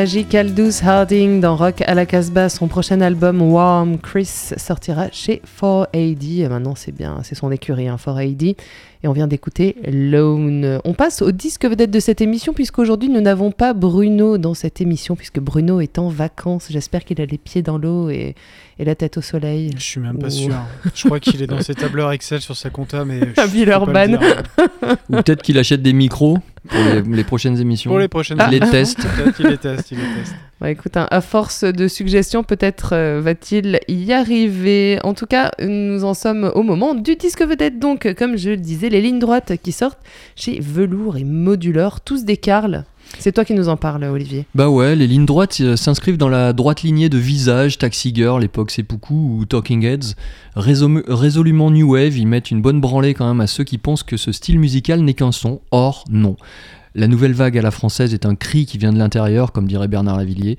Magique 0.00 0.34
Aldous 0.34 0.82
Harding 0.82 1.42
dans 1.42 1.56
Rock 1.56 1.82
à 1.82 1.92
la 1.92 2.06
Casbah, 2.06 2.48
son 2.48 2.68
prochain 2.68 3.02
album 3.02 3.42
Warm 3.42 3.98
Chris 3.98 4.24
sortira 4.56 5.10
chez 5.12 5.42
4AD. 5.60 6.40
Et 6.40 6.48
Maintenant, 6.48 6.74
c'est 6.74 6.90
bien, 6.90 7.18
c'est 7.22 7.34
son 7.34 7.52
écurie, 7.52 7.86
hein, 7.86 7.98
4AD. 8.02 8.56
Et 9.02 9.08
on 9.08 9.12
vient 9.12 9.26
d'écouter 9.26 9.76
Lone. 9.86 10.80
On 10.84 10.94
passe 10.94 11.20
au 11.20 11.32
disque 11.32 11.66
vedette 11.66 11.90
de 11.90 12.00
cette 12.00 12.22
émission, 12.22 12.54
puisqu'aujourd'hui, 12.54 13.10
nous 13.10 13.20
n'avons 13.20 13.50
pas 13.50 13.74
Bruno 13.74 14.38
dans 14.38 14.54
cette 14.54 14.80
émission, 14.80 15.16
puisque 15.16 15.38
Bruno 15.40 15.80
est 15.80 15.98
en 15.98 16.08
vacances. 16.08 16.68
J'espère 16.70 17.04
qu'il 17.04 17.20
a 17.20 17.26
les 17.26 17.38
pieds 17.38 17.62
dans 17.62 17.76
l'eau 17.76 18.08
et, 18.08 18.34
et 18.78 18.84
la 18.86 18.94
tête 18.94 19.18
au 19.18 19.22
soleil. 19.22 19.70
Je 19.76 19.82
suis 19.82 20.00
même 20.00 20.18
pas 20.18 20.28
Ouh. 20.28 20.30
sûr. 20.30 20.54
Je 20.94 21.04
crois 21.06 21.20
qu'il 21.20 21.42
est 21.42 21.46
dans 21.46 21.60
ses 21.60 21.74
tableurs 21.74 22.12
Excel 22.12 22.40
sur 22.40 22.56
sa 22.56 22.70
compta, 22.70 23.04
mais. 23.04 23.20
je 23.36 23.40
À 23.40 23.46
Villeurbanne. 23.46 24.18
Ou 25.10 25.16
peut-être 25.16 25.42
qu'il 25.42 25.58
achète 25.58 25.82
des 25.82 25.92
micros 25.92 26.38
pour 26.68 26.78
les, 26.78 27.02
les 27.02 27.24
prochaines 27.24 27.58
émissions. 27.60 27.90
Pour 27.90 27.98
les 27.98 28.08
prochaines 28.08 28.38
Il 28.52 28.58
les 28.58 28.60
teste. 28.60 28.98
Les 28.98 29.32
il 29.40 29.46
les 29.48 29.58
teste. 29.58 29.94
Bah, 30.60 30.70
écoute, 30.70 30.96
hein, 30.96 31.08
à 31.10 31.20
force 31.20 31.64
de 31.64 31.88
suggestions, 31.88 32.42
peut-être 32.44 32.90
euh, 32.92 33.20
va-t-il 33.22 33.80
y 33.88 34.12
arriver. 34.12 34.98
En 35.02 35.14
tout 35.14 35.26
cas, 35.26 35.52
nous 35.60 36.04
en 36.04 36.14
sommes 36.14 36.52
au 36.54 36.62
moment 36.62 36.94
du 36.94 37.16
disque 37.16 37.42
vedette. 37.42 37.78
Donc, 37.78 38.12
comme 38.14 38.36
je 38.36 38.50
le 38.50 38.56
disais, 38.58 38.90
les 38.90 39.00
lignes 39.00 39.18
droites 39.18 39.52
qui 39.62 39.72
sortent 39.72 40.00
chez 40.36 40.60
Velours 40.60 41.16
et 41.16 41.24
Modulor, 41.24 42.00
tous 42.00 42.24
des 42.24 42.36
Carl. 42.36 42.84
C'est 43.18 43.32
toi 43.32 43.44
qui 43.44 43.54
nous 43.54 43.68
en 43.68 43.76
parles, 43.76 44.04
Olivier. 44.04 44.46
Bah 44.54 44.70
ouais, 44.70 44.96
les 44.96 45.06
lignes 45.06 45.26
droites 45.26 45.58
euh, 45.60 45.76
s'inscrivent 45.76 46.16
dans 46.16 46.28
la 46.28 46.52
droite 46.52 46.82
lignée 46.82 47.08
de 47.08 47.18
Visage, 47.18 47.76
Taxi 47.76 48.12
Girl, 48.14 48.40
l'époque 48.40 48.70
Seppuku 48.70 49.12
ou 49.14 49.44
Talking 49.44 49.84
Heads. 49.84 50.14
Résolu- 50.56 51.04
résolument 51.06 51.70
New 51.70 51.92
Wave, 51.92 52.16
ils 52.16 52.26
mettent 52.26 52.50
une 52.50 52.62
bonne 52.62 52.80
branlée 52.80 53.12
quand 53.14 53.28
même 53.28 53.40
à 53.40 53.46
ceux 53.46 53.64
qui 53.64 53.78
pensent 53.78 54.02
que 54.04 54.16
ce 54.16 54.32
style 54.32 54.58
musical 54.58 55.00
n'est 55.02 55.14
qu'un 55.14 55.32
son. 55.32 55.60
Or, 55.70 56.04
non. 56.10 56.36
La 56.94 57.08
nouvelle 57.08 57.34
vague 57.34 57.58
à 57.58 57.62
la 57.62 57.70
française 57.70 58.14
est 58.14 58.26
un 58.26 58.34
cri 58.34 58.64
qui 58.66 58.78
vient 58.78 58.92
de 58.92 58.98
l'intérieur, 58.98 59.52
comme 59.52 59.66
dirait 59.66 59.88
Bernard 59.88 60.16
Lavillier. 60.16 60.56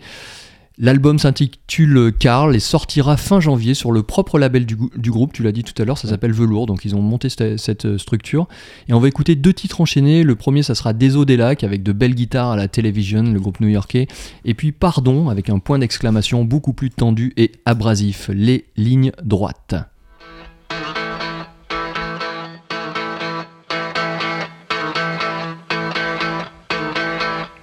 L'album 0.83 1.19
s'intitule 1.19 2.11
Carl 2.17 2.55
et 2.55 2.59
sortira 2.59 3.15
fin 3.15 3.39
janvier 3.39 3.75
sur 3.75 3.91
le 3.91 4.01
propre 4.01 4.39
label 4.39 4.65
du, 4.65 5.11
groupe, 5.11 5.31
tu 5.31 5.43
l'as 5.43 5.51
dit 5.51 5.63
tout 5.63 5.79
à 5.79 5.85
l'heure, 5.85 5.99
ça 5.99 6.07
s'appelle 6.07 6.33
Velours, 6.33 6.65
donc 6.65 6.85
ils 6.85 6.95
ont 6.95 7.03
monté 7.03 7.29
cette, 7.29 7.57
cette, 7.59 7.85
euh, 7.85 7.97
structure. 7.99 8.47
Et 8.89 8.93
on 8.93 8.99
va 8.99 9.07
écouter 9.07 9.35
deux 9.35 9.53
titres 9.53 9.79
enchaînés. 9.79 10.23
Le 10.23 10.33
premier, 10.33 10.63
ça 10.63 10.73
sera 10.73 10.93
Des 10.93 11.15
eaux 11.15 11.23
des 11.23 11.37
lacs 11.37 11.63
avec 11.63 11.83
de 11.83 11.91
belles 11.91 12.15
guitares 12.15 12.49
à 12.49 12.55
la 12.55 12.67
télévision, 12.67 13.21
le 13.21 13.39
groupe 13.39 13.59
new-yorkais. 13.59 14.07
Et 14.43 14.55
puis 14.55 14.71
Pardon 14.71 15.29
avec 15.29 15.51
un 15.51 15.59
point 15.59 15.77
d'exclamation 15.77 16.43
beaucoup 16.45 16.73
plus 16.73 16.89
tendu 16.89 17.31
et 17.37 17.51
abrasif, 17.65 18.31
les 18.33 18.65
lignes 18.75 19.11
droites. 19.23 19.75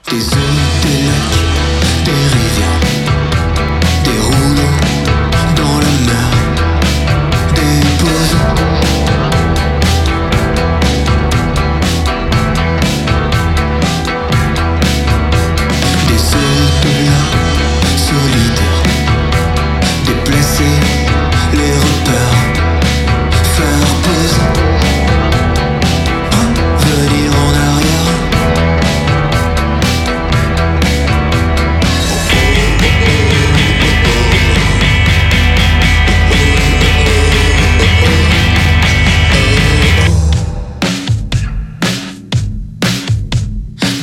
Des 0.09 0.68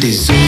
Des 0.05 0.29
eaux, 0.29 0.44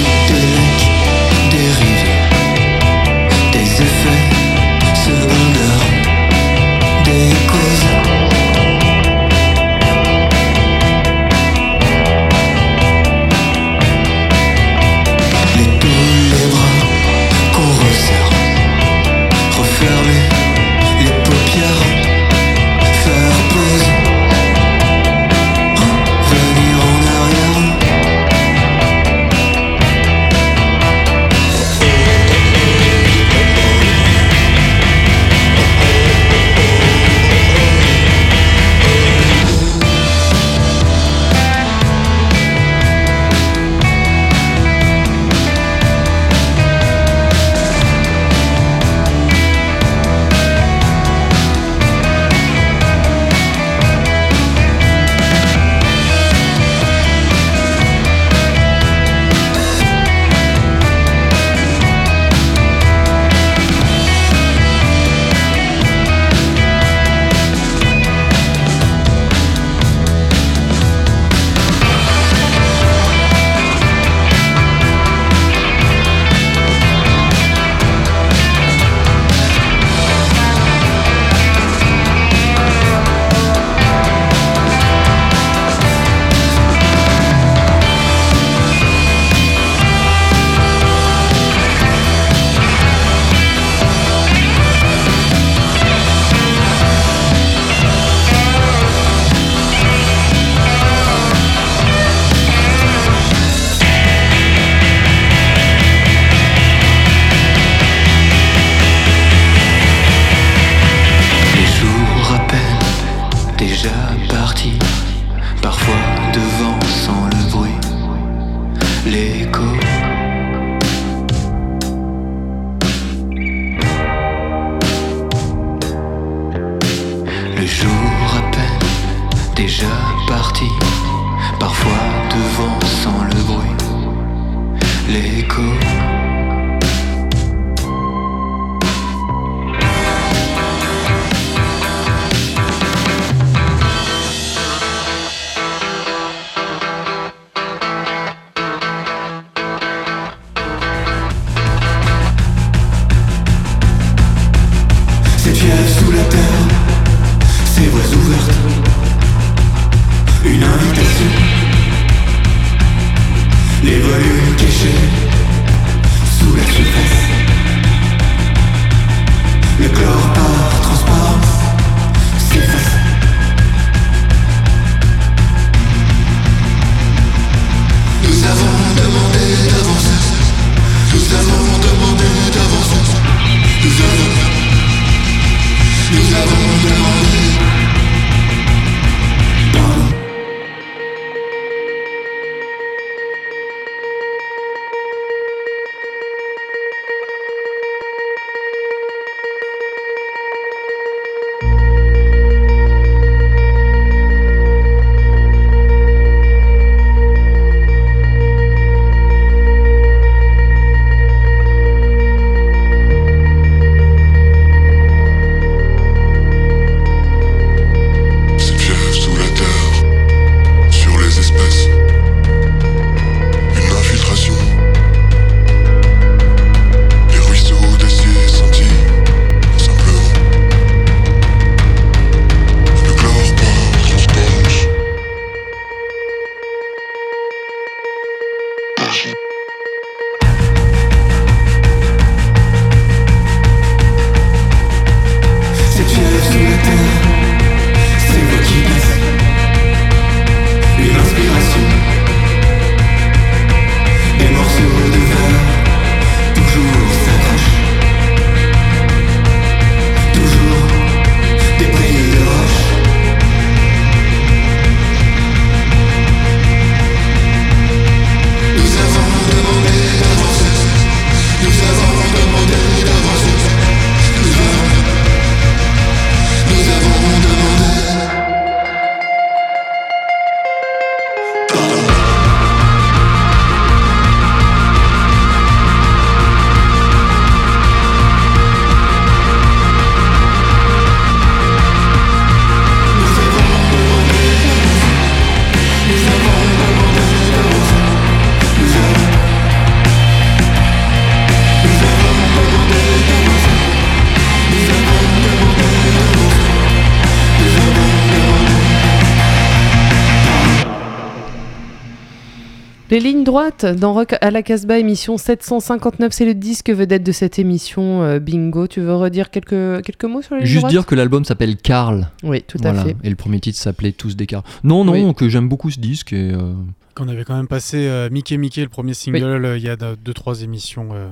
Dans 313.58 314.14
Rock 314.14 314.36
à 314.40 314.52
la 314.52 314.62
Casbah, 314.62 315.00
émission 315.00 315.36
759, 315.40 316.32
c'est 316.32 316.46
le 316.46 316.54
disque 316.54 316.92
vedette 316.92 317.24
de 317.24 317.32
cette 317.32 317.58
émission. 317.58 318.22
euh, 318.22 318.38
bingo, 318.38 318.86
tu 318.86 319.02
veux 319.02 319.16
redire 319.16 319.50
quelques, 319.50 320.04
quelques 320.04 320.26
mots 320.26 320.44
sur 320.44 320.54
les 320.56 320.66
Juste 320.68 320.82
droites 320.82 320.92
dire 320.92 321.06
que 321.08 321.16
l'album 321.16 321.44
s'appelle 321.44 321.76
Carl. 321.76 322.30
Oui, 322.44 322.62
tout 322.62 322.78
Voilà. 322.80 323.02
à 323.02 323.06
fait. 323.06 323.16
Et 323.24 323.30
le 323.32 323.36
premier 323.36 323.60
titre 323.60 323.80
s'appelait 323.80 324.12
Tous 324.12 324.36
des 324.36 324.46
Carl. 324.46 324.64
Non, 324.84 325.04
non, 325.04 325.14
Oui. 325.14 325.34
que 325.34 325.50
j'aime 325.50 325.68
beaucoup 325.70 325.90
ce 325.90 326.00
disque. 326.00 326.34
Et, 326.34 326.52
euh, 326.54 326.74
Qu'on 327.16 327.28
avait 327.30 327.46
quand 327.46 327.56
même 327.58 327.68
passé 327.68 328.08
euh, 328.08 328.30
Mickey 328.30 328.58
Mickey, 328.58 328.82
le 328.84 328.90
premier 328.90 329.16
single, 329.16 329.66
euh, 329.66 329.76
il 329.78 329.84
y 329.84 329.90
a 329.90 329.96
2-3 329.96 330.62
émissions 330.64 331.08
euh, 331.14 331.28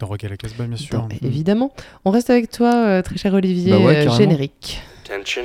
dans 0.00 0.06
Rock 0.06 0.22
à 0.24 0.28
la 0.28 0.36
Casbah, 0.36 0.66
bien 0.66 0.76
sûr. 0.76 1.00
Bon, 1.00 1.08
évidemment. 1.22 1.72
On 2.04 2.10
reste 2.10 2.28
avec 2.28 2.50
toi, 2.50 2.74
euh, 2.74 3.00
très 3.00 3.16
cher 3.16 3.32
Olivier, 3.32 3.70
Bah 3.72 3.78
ouais, 3.78 4.06
euh, 4.06 4.10
générique. 4.10 4.82
Tension. 5.08 5.42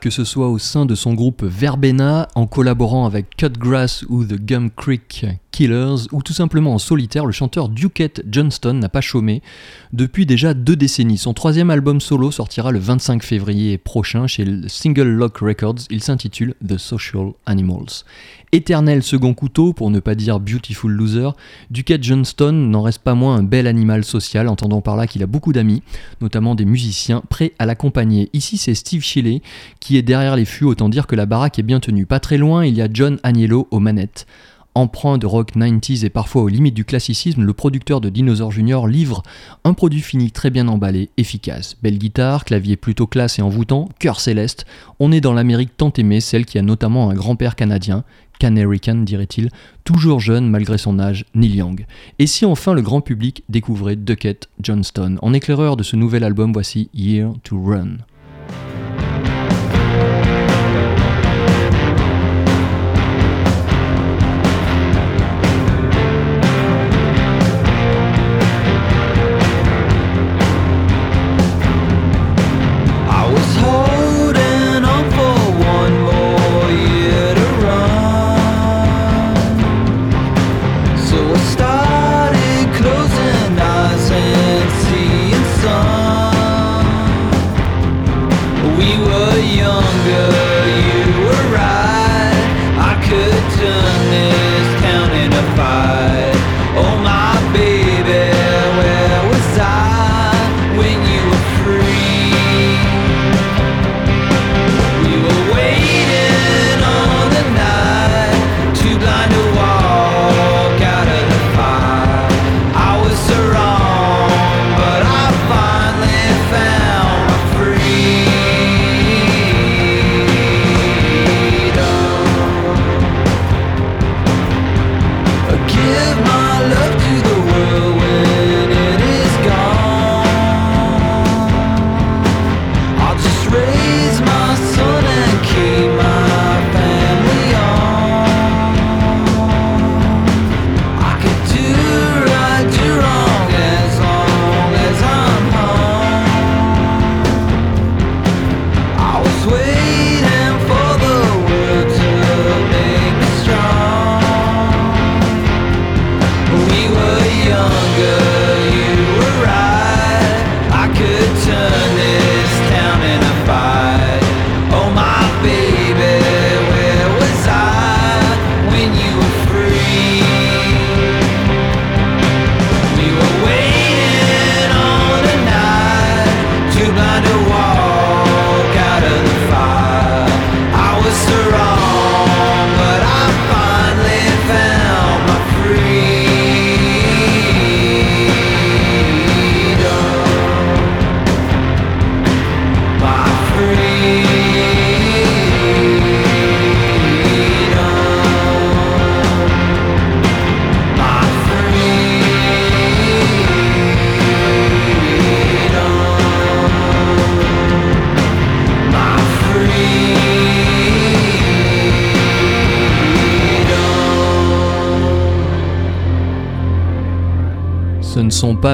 Que 0.00 0.10
ce 0.10 0.24
soit 0.24 0.48
au 0.48 0.58
sein 0.58 0.86
de 0.86 0.94
son 0.94 1.14
groupe 1.14 1.42
Verbena, 1.42 2.28
en 2.34 2.46
collaborant 2.46 3.06
avec 3.06 3.36
Cutgrass 3.36 4.04
ou 4.08 4.24
The 4.24 4.40
Gum 4.40 4.70
Creek 4.70 5.26
Killers, 5.50 6.06
ou 6.12 6.22
tout 6.22 6.32
simplement 6.32 6.74
en 6.74 6.78
solitaire, 6.78 7.26
le 7.26 7.32
chanteur 7.32 7.68
Duquette 7.68 8.22
Johnston 8.30 8.74
n'a 8.74 8.88
pas 8.88 9.00
chômé 9.00 9.42
depuis 9.92 10.26
déjà 10.26 10.54
deux 10.54 10.76
décennies. 10.76 11.18
Son 11.18 11.34
troisième 11.34 11.70
album 11.70 12.00
solo 12.00 12.30
sortira 12.30 12.70
le 12.70 12.78
25 12.78 13.22
février 13.22 13.78
prochain 13.78 14.26
chez 14.26 14.44
le 14.44 14.68
Single 14.68 15.08
Lock 15.08 15.38
Records. 15.38 15.80
Il 15.90 16.02
s'intitule 16.02 16.54
The 16.66 16.78
Social 16.78 17.32
Animals. 17.46 18.04
Éternel 18.52 19.02
second 19.04 19.32
couteau, 19.32 19.72
pour 19.72 19.90
ne 19.90 20.00
pas 20.00 20.16
dire 20.16 20.40
Beautiful 20.40 20.90
Loser, 20.90 21.30
Duquette 21.70 22.02
Johnston 22.02 22.52
n'en 22.52 22.82
reste 22.82 23.02
pas 23.02 23.14
moins 23.14 23.36
un 23.36 23.44
bel 23.44 23.68
animal 23.68 24.04
social, 24.04 24.48
entendant 24.48 24.80
par 24.80 24.96
là 24.96 25.06
qu'il 25.06 25.22
a 25.22 25.26
beaucoup 25.26 25.52
d'amis, 25.52 25.82
notamment 26.20 26.56
des 26.56 26.64
musiciens 26.64 27.22
prêts 27.28 27.52
à 27.60 27.66
l'accompagner. 27.66 28.28
Ici, 28.32 28.58
c'est 28.58 28.74
Steve 28.74 29.02
Shelley 29.02 29.40
qui 29.78 29.96
est 29.96 30.02
derrière 30.02 30.34
les 30.34 30.44
fûts, 30.44 30.64
autant 30.64 30.88
dire 30.88 31.06
que 31.06 31.14
la 31.14 31.26
baraque 31.26 31.60
est 31.60 31.64
bien 31.64 31.78
tenue. 31.78 32.06
Pas 32.06 32.18
très 32.18 32.38
loin, 32.38 32.64
il 32.66 32.74
y 32.74 32.82
a 32.82 32.88
John 32.92 33.20
Agnello 33.22 33.68
aux 33.70 33.80
manettes. 33.80 34.26
Empreint 34.74 35.18
de 35.18 35.26
rock 35.26 35.56
90s 35.56 36.04
et 36.04 36.10
parfois 36.10 36.42
aux 36.42 36.48
limites 36.48 36.74
du 36.74 36.84
classicisme, 36.84 37.42
le 37.42 37.52
producteur 37.52 38.00
de 38.00 38.08
Dinosaur 38.08 38.52
Junior 38.52 38.86
livre 38.86 39.22
un 39.64 39.74
produit 39.74 40.00
fini 40.00 40.30
très 40.30 40.50
bien 40.50 40.68
emballé, 40.68 41.10
efficace. 41.16 41.76
Belle 41.82 41.98
guitare, 41.98 42.44
clavier 42.44 42.76
plutôt 42.76 43.06
classe 43.06 43.38
et 43.38 43.42
envoûtant, 43.42 43.88
cœur 43.98 44.20
céleste. 44.20 44.66
On 45.00 45.12
est 45.12 45.20
dans 45.20 45.32
l'Amérique 45.32 45.76
tant 45.76 45.92
aimée, 45.98 46.20
celle 46.20 46.46
qui 46.46 46.58
a 46.58 46.62
notamment 46.62 47.10
un 47.10 47.14
grand-père 47.14 47.56
canadien, 47.56 48.04
Canarican 48.40 48.96
dirait-il, 48.96 49.50
toujours 49.84 50.18
jeune 50.18 50.48
malgré 50.48 50.78
son 50.78 50.98
âge, 50.98 51.26
Neil 51.34 51.56
Young. 51.56 51.86
Et 52.18 52.26
si 52.26 52.44
enfin 52.44 52.72
le 52.72 52.82
grand 52.82 53.02
public 53.02 53.44
découvrait 53.48 53.96
Duckett 53.96 54.48
Johnston? 54.60 55.18
En 55.20 55.32
éclaireur 55.34 55.76
de 55.76 55.82
ce 55.82 55.94
nouvel 55.94 56.24
album, 56.24 56.52
voici 56.52 56.88
Year 56.94 57.32
to 57.44 57.62
Run. 57.62 57.98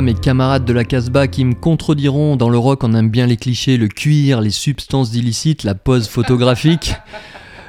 Mes 0.02 0.14
camarades 0.14 0.64
de 0.64 0.72
la 0.72 0.84
Casbah 0.84 1.28
qui 1.28 1.44
me 1.44 1.54
contrediront. 1.54 2.36
Dans 2.36 2.48
le 2.48 2.58
rock, 2.58 2.84
on 2.84 2.94
aime 2.94 3.10
bien 3.10 3.26
les 3.26 3.36
clichés, 3.36 3.76
le 3.76 3.88
cuir, 3.88 4.40
les 4.40 4.50
substances 4.50 5.14
illicites, 5.14 5.64
la 5.64 5.74
pose 5.74 6.08
photographique. 6.08 6.94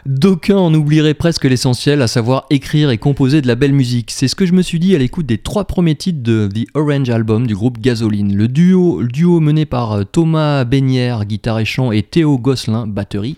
D'aucuns 0.06 0.58
en 0.58 0.74
oublieraient 0.74 1.14
presque 1.14 1.44
l'essentiel, 1.44 2.02
à 2.02 2.08
savoir 2.08 2.46
écrire 2.50 2.92
et 2.92 2.98
composer 2.98 3.42
de 3.42 3.48
la 3.48 3.56
belle 3.56 3.74
musique. 3.74 4.12
C'est 4.12 4.28
ce 4.28 4.36
que 4.36 4.46
je 4.46 4.54
me 4.54 4.62
suis 4.62 4.80
dit 4.80 4.96
à 4.96 4.98
l'écoute 4.98 5.26
des 5.26 5.38
trois 5.38 5.66
premiers 5.66 5.96
titres 5.96 6.24
de 6.24 6.48
The 6.48 6.66
Orange 6.76 7.10
Album 7.10 7.46
du 7.46 7.56
groupe 7.56 7.80
Gasoline. 7.80 8.36
Le 8.36 8.48
duo, 8.48 9.04
duo 9.04 9.40
mené 9.42 9.66
par 9.66 9.92
euh, 9.92 10.04
Thomas 10.04 10.64
Benière, 10.64 11.26
guitare 11.26 11.60
et 11.60 11.66
chant, 11.66 11.92
et 11.92 12.04
Théo 12.04 12.38
Gosselin, 12.38 12.88
batterie, 12.88 13.36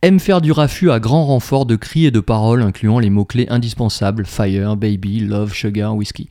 aime 0.00 0.20
faire 0.20 0.40
du 0.40 0.52
raffut 0.52 0.90
à 0.90 1.00
grand 1.00 1.26
renfort 1.26 1.66
de 1.66 1.76
cris 1.76 2.06
et 2.06 2.10
de 2.10 2.20
paroles, 2.20 2.62
incluant 2.62 2.98
les 3.00 3.10
mots-clés 3.10 3.46
indispensables 3.50 4.24
Fire, 4.24 4.76
Baby, 4.76 5.20
Love, 5.20 5.52
Sugar, 5.52 5.94
Whiskey. 5.94 6.28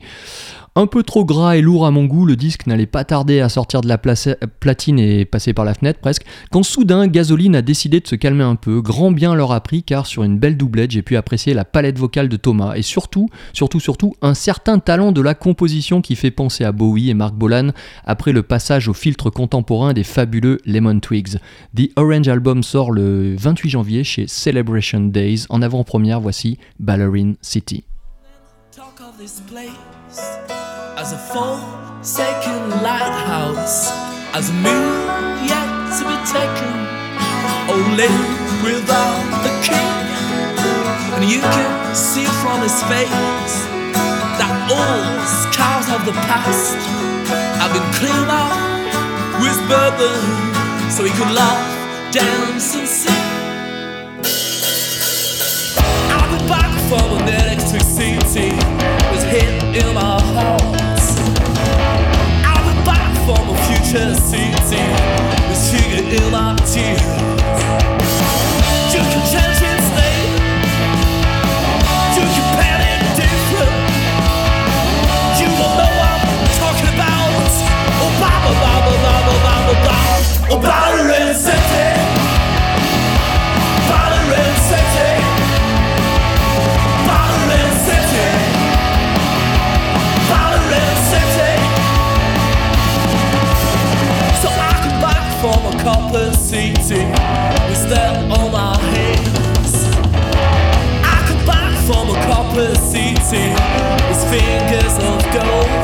Un 0.74 0.86
peu 0.86 1.02
trop 1.02 1.24
gras 1.24 1.56
et 1.56 1.60
lourd 1.60 1.86
à 1.86 1.90
mon 1.90 2.04
goût, 2.04 2.24
le 2.24 2.36
disque 2.36 2.66
n'allait 2.66 2.86
pas 2.86 3.04
tarder 3.04 3.40
à 3.40 3.48
sortir 3.48 3.80
de 3.80 3.88
la 3.88 3.98
platine 3.98 4.98
et 4.98 5.24
passer 5.24 5.52
par 5.52 5.64
la 5.64 5.74
fenêtre 5.74 5.98
presque, 6.00 6.24
quand 6.50 6.62
soudain 6.62 7.06
Gasoline 7.08 7.56
a 7.56 7.62
décidé 7.62 8.00
de 8.00 8.06
se 8.06 8.14
calmer 8.14 8.44
un 8.44 8.54
peu. 8.54 8.80
Grand 8.80 9.10
bien 9.10 9.34
leur 9.34 9.52
a 9.52 9.60
pris 9.60 9.82
car 9.82 10.06
sur 10.06 10.22
une 10.22 10.38
belle 10.38 10.56
doublette 10.56 10.92
j'ai 10.92 11.02
pu 11.02 11.16
apprécier 11.16 11.54
la 11.54 11.64
palette 11.64 11.98
vocale 11.98 12.28
de 12.28 12.36
Thomas 12.36 12.74
et 12.74 12.82
surtout, 12.82 13.28
surtout, 13.52 13.80
surtout, 13.80 14.14
un 14.22 14.34
certain 14.34 14.78
talent 14.78 15.12
de 15.12 15.20
la 15.20 15.34
composition 15.34 16.00
qui 16.00 16.16
fait 16.16 16.30
penser 16.30 16.64
à 16.64 16.72
Bowie 16.72 17.10
et 17.10 17.14
Mark 17.14 17.34
Bolan 17.34 17.70
après 18.04 18.32
le 18.32 18.42
passage 18.42 18.88
au 18.88 18.94
filtre 18.94 19.30
contemporain 19.30 19.92
des 19.92 20.04
fabuleux 20.04 20.58
Lemon 20.64 21.00
Twigs. 21.00 21.38
The 21.76 21.90
Orange 21.96 22.28
Album 22.28 22.62
sort 22.62 22.92
le 22.92 23.34
28 23.36 23.70
janvier 23.70 24.04
chez 24.04 24.26
Celebration 24.26 25.00
Days. 25.00 25.46
En 25.48 25.62
avant-première, 25.62 26.20
voici 26.20 26.58
Ballerine 26.78 27.36
City. 27.42 27.84
As 30.96 31.12
a 31.12 31.20
forsaken 31.32 32.70
lighthouse, 32.82 33.90
as 34.34 34.50
a 34.50 34.56
moon 34.66 35.06
yet 35.46 35.68
to 35.96 36.02
be 36.10 36.16
taken, 36.26 36.74
only 37.70 38.12
without 38.62 39.24
the 39.44 39.52
king. 39.66 39.94
And 41.14 41.24
you 41.30 41.40
can 41.40 41.94
see 41.94 42.26
from 42.42 42.62
his 42.62 42.78
face 42.90 43.56
that 44.38 44.52
all 44.70 45.02
scars 45.26 45.88
of 45.96 46.04
the 46.04 46.16
past 46.28 46.76
have 47.60 47.72
been 47.72 47.88
cleaned 47.98 48.30
up 48.30 48.54
with 49.42 49.58
bourbon, 49.70 50.20
so 50.90 51.04
he 51.04 51.10
could 51.10 51.32
laugh, 51.34 52.12
dance, 52.12 52.74
and 52.76 52.88
sing. 52.88 53.24
I've 56.10 56.30
been 56.30 56.48
back 56.48 56.68
electric 56.88 57.82
city 57.82 57.88
was 57.88 57.98
hit 57.98 58.17
in 59.80 59.94
my 59.94 60.00
heart. 60.00 60.62
I've 62.46 62.64
been 62.66 62.84
back 62.84 63.14
from 63.26 63.48
a 63.48 63.56
future 63.66 64.14
city 64.14 64.87
city 96.88 97.04
with 97.04 97.90
that 97.90 98.16
on 98.32 98.50
my 98.50 98.74
hands. 98.78 99.74
I 101.04 101.16
come 101.28 101.44
back 101.44 101.72
from 101.86 102.08
a 102.08 102.14
copper 102.24 102.74
city 102.76 103.52
with 104.08 104.24
fingers 104.30 104.96
of 104.96 105.20
gold. 105.34 105.77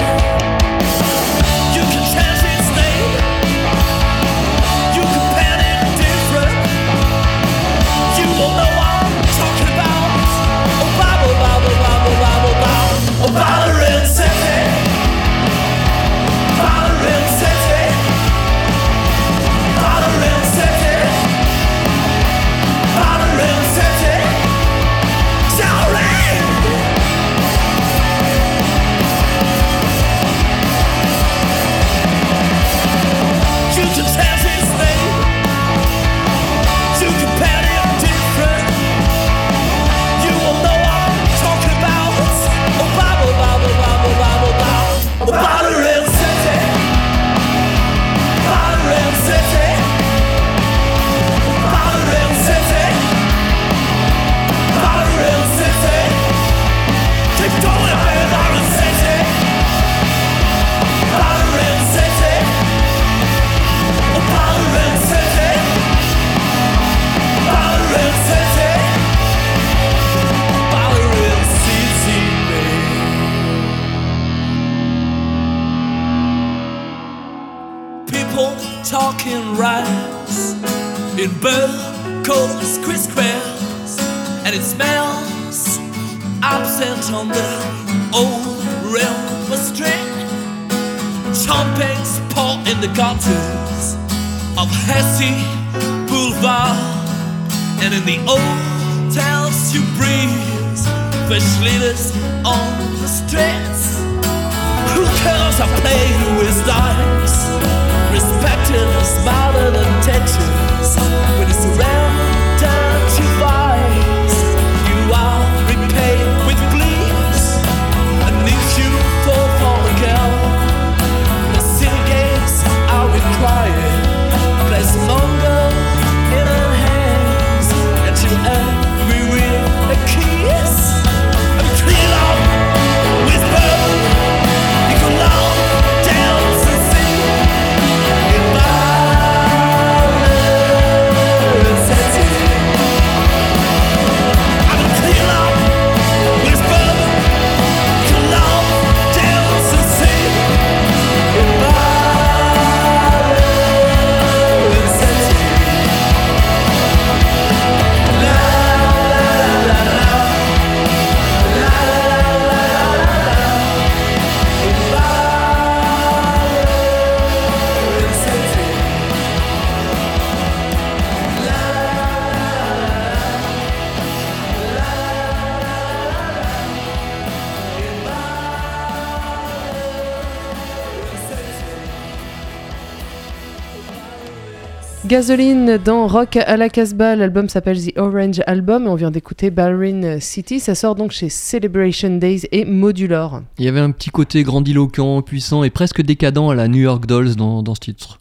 Gasoline 185.15 185.79
dans 185.79 186.09
Rock 186.09 186.39
à 186.39 186.57
la 186.57 186.69
Casbah, 186.69 187.15
l'album 187.15 187.49
s'appelle 187.49 187.81
The 187.81 187.97
Orange 187.99 188.41
Album 188.49 188.87
et 188.87 188.89
on 188.89 188.97
vient 188.97 189.13
d'écouter 189.13 189.53
Ballerine 189.53 190.19
City, 190.19 190.59
ça 190.59 190.75
sort 190.75 190.97
donc 190.97 191.13
chez 191.13 191.29
Celebration 191.29 192.17
Days 192.17 192.49
et 192.51 192.65
Modular. 192.65 193.43
Il 193.59 193.65
y 193.65 193.69
avait 193.69 193.79
un 193.79 193.93
petit 193.93 194.11
côté 194.11 194.43
grandiloquent, 194.43 195.23
puissant 195.23 195.63
et 195.63 195.71
presque 195.71 196.03
décadent 196.03 196.51
à 196.51 196.55
la 196.57 196.67
New 196.67 196.81
York 196.81 197.07
Dolls 197.07 197.37
dans, 197.37 197.63
dans 197.63 197.77
ce 197.77 197.81
titre. 197.81 198.19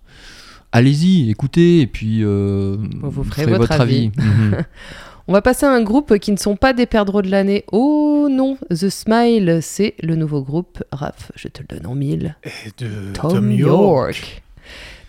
Allez-y, 0.72 1.32
écoutez, 1.32 1.82
et 1.82 1.88
puis 1.88 2.20
euh, 2.22 2.78
Vous 3.02 3.24
ferez 3.24 3.48
votre 3.48 3.72
avis. 3.72 4.12
Mhm. 4.16 4.64
On 5.28 5.34
va 5.34 5.42
passer 5.42 5.66
à 5.66 5.72
un 5.72 5.82
groupe 5.82 6.20
qui 6.20 6.32
ne 6.32 6.38
sont 6.38 6.58
pas 6.58 6.74
des 6.74 6.86
perdreaux 6.86 7.24
de 7.24 7.32
l'année. 7.32 7.64
Oh 7.72 8.28
non, 8.30 8.56
The 8.70 8.90
Smile, 8.90 9.60
c'est 9.64 9.96
le 10.04 10.16
nouveau 10.16 10.44
groupe. 10.44 10.84
Raph, 10.92 11.32
je 11.36 11.48
te 11.48 11.62
le 11.62 11.76
donne 11.76 11.88
en 11.88 11.96
mille. 11.96 12.36
Et 12.44 12.84
de 12.84 13.14
Tom, 13.14 13.52
York. 13.52 14.43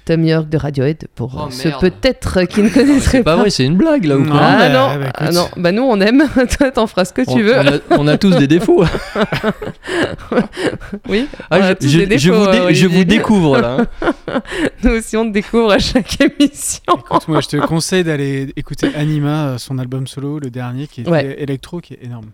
Tom 0.05 0.23
York 0.25 0.49
de 0.51 0.59
Radiohead, 0.59 1.07
pour 1.15 1.35
Oh, 1.35 1.47
euh, 1.47 1.51
ceux 1.51 1.71
peut-être 1.81 2.43
qui 2.45 2.63
ne 2.63 2.69
connaisseraient 2.69 3.19
C'est 3.19 3.23
pas 3.23 3.37
pas. 3.37 3.41
vrai, 3.41 3.51
c'est 3.51 3.65
une 3.65 3.77
blague 3.77 4.05
là 4.05 4.19
ou 4.19 4.25
quoi 4.25 4.39
Ah 4.39 4.59
bah, 4.59 4.69
non, 4.69 5.01
bah, 5.03 5.11
ah 5.15 5.31
non, 5.33 5.49
bah 5.57 5.73
nous 5.73 5.83
on 5.83 5.99
aime, 6.01 6.25
toi 6.59 6.71
t'en 6.71 6.87
feras 6.87 7.07
ce 7.07 7.13
que 7.15 7.23
on, 7.27 7.35
tu 7.35 7.43
veux. 7.43 7.55
on 7.59 7.67
a, 7.67 7.99
on 8.03 8.07
a 8.09 8.19
tous 8.19 8.37
des 8.37 8.47
défauts. 8.47 8.85
Oui, 11.09 11.27
Ah, 11.51 11.59
on 11.59 11.63
a 11.63 11.69
je, 11.69 11.73
tous 11.75 11.89
je- 11.89 11.99
des 12.01 12.19
je 12.19 12.31
défauts, 12.31 12.45
vous 12.45 12.51
dé- 12.53 12.59
euh, 12.59 12.71
je 12.73 12.87
vous 12.87 13.05
découvre 13.05 13.59
là. 13.59 13.79
hein. 14.29 14.41
Nous 14.83 14.91
aussi 14.93 15.17
on 15.17 15.27
te 15.27 15.33
découvre 15.33 15.73
à 15.73 15.79
chaque 15.79 16.21
émission. 16.21 16.83
Écoute, 16.99 17.29
moi, 17.29 17.41
je 17.41 17.49
te 17.49 17.57
conseille 17.59 18.05
d'aller 18.05 18.53
écouter 18.57 18.91
Anima, 18.95 19.47
euh, 19.49 19.59
son 19.59 19.79
album 19.79 20.07
solo, 20.07 20.39
le 20.39 20.51
dernier, 20.51 20.87
qui 20.87 21.03
est 21.03 21.09
Ouais. 21.09 21.35
électro, 21.39 21.81
qui 21.81 21.95
est 21.95 22.05
énorme. 22.05 22.27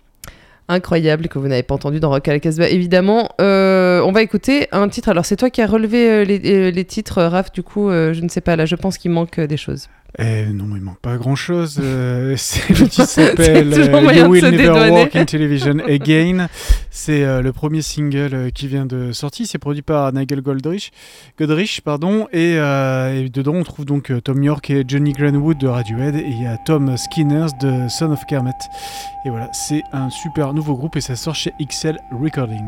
Incroyable 0.70 1.26
que 1.26 1.40
vous 1.40 1.48
n'avez 1.48 1.64
pas 1.64 1.74
entendu 1.74 1.98
dans 1.98 2.10
Rock 2.10 2.28
à 2.28 2.32
la 2.32 2.38
Casbah, 2.38 2.68
évidemment. 2.68 3.30
Euh, 3.40 4.00
on 4.02 4.12
va 4.12 4.22
écouter 4.22 4.68
un 4.70 4.88
titre. 4.88 5.08
Alors 5.08 5.24
c'est 5.24 5.34
toi 5.34 5.50
qui 5.50 5.60
as 5.60 5.66
relevé 5.66 6.08
euh, 6.08 6.24
les, 6.24 6.40
euh, 6.44 6.70
les 6.70 6.84
titres, 6.84 7.24
Raph. 7.24 7.50
Du 7.50 7.64
coup, 7.64 7.90
je 7.90 8.20
ne 8.20 8.28
sais 8.28 8.40
pas. 8.40 8.54
Là, 8.54 8.66
je 8.66 8.76
pense 8.76 8.96
qu'il 8.96 9.10
manque 9.10 9.40
des 9.40 9.56
choses. 9.56 9.88
Eh, 10.18 10.46
non, 10.46 10.66
il 10.74 10.82
manque 10.82 11.00
pas 11.00 11.16
grand 11.16 11.36
chose. 11.36 11.78
le 11.80 12.34
titre 12.36 13.08
s'appelle 13.08 13.74
C'est 13.74 13.94
euh, 13.94 14.12
You 14.12 14.26
Will 14.26 14.44
Never 14.44 14.56
dédouaner. 14.56 14.90
Walk 14.90 15.16
in 15.16 15.24
Television 15.24 15.78
Again. 15.88 16.48
C'est 16.90 17.22
euh, 17.24 17.42
le 17.42 17.52
premier 17.52 17.82
single 17.82 18.34
euh, 18.34 18.50
qui 18.50 18.66
vient 18.66 18.86
de 18.86 19.12
sortir. 19.12 19.46
C'est 19.48 19.58
produit 19.58 19.82
par 19.82 20.12
Nigel 20.12 20.40
Goldrich, 20.42 20.92
Godrich, 21.38 21.80
pardon. 21.82 22.26
Et, 22.32 22.56
euh, 22.56 23.24
et 23.24 23.28
dedans, 23.28 23.54
on 23.54 23.62
trouve 23.62 23.84
donc 23.84 24.10
euh, 24.10 24.20
Tom 24.20 24.42
York 24.42 24.68
et 24.70 24.84
Johnny 24.86 25.12
Greenwood 25.12 25.58
de 25.58 25.68
Radiohead. 25.68 26.16
Et 26.16 26.26
il 26.26 26.42
y 26.42 26.46
a 26.46 26.56
Tom 26.58 26.96
Skinners 26.96 27.52
de 27.60 27.88
Son 27.88 28.10
of 28.10 28.24
Kermit. 28.26 28.50
Et 29.24 29.30
voilà, 29.30 29.48
c'est 29.52 29.82
un 29.92 30.10
super 30.10 30.52
nouveau 30.52 30.74
groupe 30.74 30.96
et 30.96 31.00
ça 31.00 31.16
sort 31.16 31.34
chez 31.34 31.52
XL 31.60 31.98
Recording. 32.10 32.64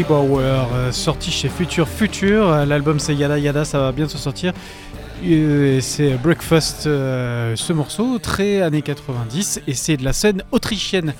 Klibauer, 0.00 0.40
euh, 0.42 0.92
sorti 0.92 1.30
chez 1.30 1.50
Future 1.50 1.86
Future. 1.86 2.64
L'album 2.64 2.98
c'est 2.98 3.14
Yada 3.14 3.38
Yada, 3.38 3.66
ça 3.66 3.78
va 3.78 3.92
bientôt 3.92 4.16
sortir. 4.16 4.54
Euh, 5.22 5.78
C'est 5.82 6.14
Breakfast, 6.14 6.86
euh, 6.86 7.54
ce 7.54 7.74
morceau, 7.74 8.18
très 8.18 8.62
années 8.62 8.80
90, 8.80 9.60
et 9.66 9.74
c'est 9.74 9.98
de 9.98 10.04
la 10.04 10.14
scène 10.14 10.42
autrichienne. 10.52 11.12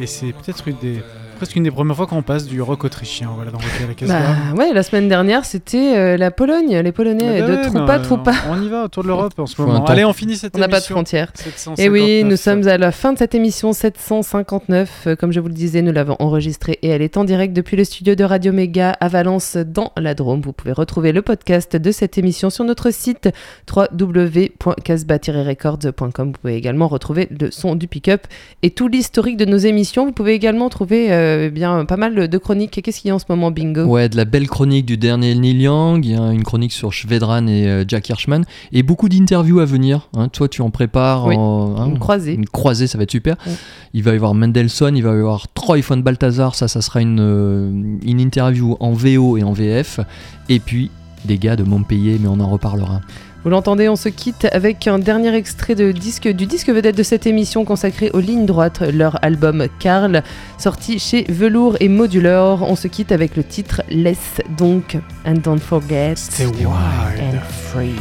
Et 0.00 0.08
c'est 0.08 0.32
peut-être 0.32 0.66
une 0.66 0.78
des, 0.78 1.00
presque 1.34 1.56
une 1.56 1.64
des 1.64 1.70
premières 1.70 1.96
fois 1.96 2.06
qu'on 2.06 2.22
passe 2.22 2.46
du 2.46 2.60
rock 2.62 2.84
autrichien 2.84 3.28
voilà, 3.34 3.50
dans 3.50 3.58
Rock 3.58 3.66
à 3.82 3.86
la 3.86 3.94
Casbah. 3.94 4.18
Bah 4.20 4.34
ouais, 4.56 4.72
la 4.72 4.82
semaine 4.82 5.08
dernière, 5.08 5.44
c'était 5.44 5.96
euh, 5.96 6.16
la 6.16 6.30
Pologne, 6.30 6.76
les 6.78 6.92
Polonais 6.92 7.40
Bah 7.40 7.46
de 7.48 7.54
ouais, 7.56 7.62
Troupa 7.62 7.98
euh, 7.98 8.02
Troupa. 8.02 8.32
On 8.50 8.62
y 8.62 8.68
va 8.68 8.84
autour 8.84 9.02
de 9.02 9.08
l'Europe 9.08 9.32
en 9.38 9.46
ce 9.46 9.60
moment. 9.60 9.80
temps. 9.80 9.92
Allez, 9.92 10.04
on 10.04 10.12
finit 10.12 10.36
cette 10.36 10.56
On 10.56 10.58
n'a 10.58 10.66
pas 10.68 10.72
de 10.72 10.76
émission. 10.78 10.94
frontières. 10.94 11.30
759. 11.34 11.84
Et 11.84 11.88
oui, 11.88 12.24
nous 12.24 12.36
sommes 12.36 12.66
à 12.68 12.78
la 12.78 12.92
fin 12.92 13.12
de 13.12 13.18
cette 13.18 13.34
émission 13.34 13.72
759. 13.72 15.04
Euh, 15.06 15.16
Comme 15.16 15.32
je 15.32 15.40
vous 15.40 15.48
le 15.48 15.54
disais, 15.54 15.82
nous 15.82 15.92
l'avons 15.92 16.16
enregistrée 16.20 16.78
et 16.82 16.88
elle 16.88 17.02
est 17.02 17.16
en 17.16 17.24
direct 17.24 17.52
depuis 17.52 17.76
le 17.76 17.84
studio 17.84 18.14
de 18.14 18.24
Radio 18.24 18.52
Méga 18.52 18.90
à 19.00 19.08
Valence 19.08 19.56
dans 19.56 19.92
la 19.96 20.14
Drôme. 20.14 20.40
Vous 20.40 20.52
pouvez 20.52 20.72
retrouver 20.72 21.12
le 21.12 21.22
podcast 21.22 21.76
de 21.76 21.90
cette 21.90 22.18
émission 22.18 22.50
sur 22.50 22.64
notre 22.64 22.90
site 22.92 23.28
www.casbah-records.com. 23.74 26.26
Vous 26.26 26.32
pouvez 26.40 26.56
également 26.56 26.88
retrouver 26.88 27.28
le 27.40 27.50
son 27.50 27.74
du 27.74 27.88
pick-up 27.88 28.26
et 28.62 28.70
tout 28.70 28.88
l'historique 28.88 29.36
de 29.36 29.44
nos 29.44 29.56
émissions. 29.56 30.06
Vous 30.06 30.12
pouvez 30.12 30.34
également 30.34 30.68
trouver 30.68 31.12
euh, 31.12 31.23
bien 31.52 31.84
pas 31.84 31.96
mal 31.96 32.28
de 32.28 32.38
chroniques. 32.38 32.80
Qu'est-ce 32.82 33.00
qu'il 33.00 33.08
y 33.08 33.10
a 33.10 33.14
en 33.14 33.18
ce 33.18 33.24
moment, 33.28 33.50
Bingo? 33.50 33.84
Ouais, 33.84 34.08
de 34.08 34.16
la 34.16 34.24
belle 34.24 34.48
chronique 34.48 34.86
du 34.86 34.96
dernier 34.96 35.34
Neil 35.34 35.60
Young, 35.62 36.04
il 36.04 36.12
y 36.12 36.14
a 36.16 36.30
une 36.32 36.42
chronique 36.44 36.72
sur 36.72 36.92
Shvedran 36.92 37.46
et 37.46 37.66
euh, 37.66 37.84
Jack 37.86 38.08
Hirschman, 38.08 38.44
et 38.72 38.82
beaucoup 38.82 39.08
d'interviews 39.08 39.60
à 39.60 39.64
venir. 39.64 40.08
hein. 40.16 40.28
Toi, 40.28 40.48
tu 40.48 40.62
en 40.62 40.70
prépares 40.70 41.26
Oui, 41.26 41.36
en- 41.36 41.76
hein, 41.78 41.86
Une 41.86 41.98
croisée. 41.98 42.34
une 42.34 42.46
croisée, 42.46 42.86
ça 42.86 42.98
va 42.98 43.04
être 43.04 43.10
super. 43.10 43.36
Ouais. 43.46 43.52
Il 43.92 44.02
va 44.02 44.12
y 44.12 44.16
avoir 44.16 44.34
Mendelssohn, 44.34 44.96
il 44.96 45.02
va 45.02 45.10
y 45.10 45.18
avoir 45.18 45.46
Troy 45.52 45.80
von 45.80 45.98
Balthazar, 45.98 46.54
ça, 46.54 46.68
ça 46.68 46.80
sera 46.82 47.00
une, 47.00 47.18
euh, 47.20 47.70
une 48.04 48.20
interview 48.20 48.76
en 48.80 48.92
VO 48.92 49.36
et 49.36 49.42
en 49.42 49.52
VF. 49.52 50.00
Et 50.48 50.58
puis 50.58 50.90
des 51.24 51.38
gars 51.38 51.56
de 51.56 51.62
Montpellier, 51.62 52.18
mais 52.20 52.28
on 52.28 52.38
en 52.40 52.48
reparlera. 52.50 53.00
Vous 53.44 53.50
l'entendez, 53.50 53.90
on 53.90 53.96
se 53.96 54.08
quitte 54.08 54.46
avec 54.52 54.88
un 54.88 54.98
dernier 54.98 55.34
extrait 55.34 55.74
de 55.74 55.92
disque, 55.92 56.28
du 56.28 56.46
disque 56.46 56.70
vedette 56.70 56.96
de 56.96 57.02
cette 57.02 57.26
émission 57.26 57.66
consacré 57.66 58.10
aux 58.14 58.20
lignes 58.20 58.46
droites, 58.46 58.80
leur 58.80 59.22
album 59.22 59.66
Carl, 59.78 60.22
sorti 60.56 60.98
chez 60.98 61.24
Velours 61.28 61.76
et 61.80 61.88
Modular. 61.90 62.62
On 62.62 62.74
se 62.74 62.88
quitte 62.88 63.12
avec 63.12 63.36
le 63.36 63.44
titre 63.44 63.82
Less 63.90 64.40
donc, 64.56 64.96
and 65.26 65.34
don't 65.42 65.58
forget, 65.60 66.14
Stay 66.16 66.46
wild. 66.46 67.20
and 67.20 67.38
free. 67.50 67.94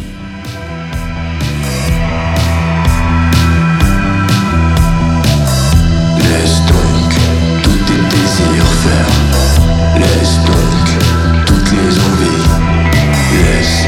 Laisse 6.17 6.59
donc 6.67 7.13
tous 7.63 7.79
tes 7.87 8.01
désirs 8.15 8.71
faire. 8.83 9.99
Laisse 9.99 10.37
donc 10.45 11.45
toutes 11.45 11.71
les 11.71 11.99
envies. 11.99 12.43
Laisse 13.33 13.82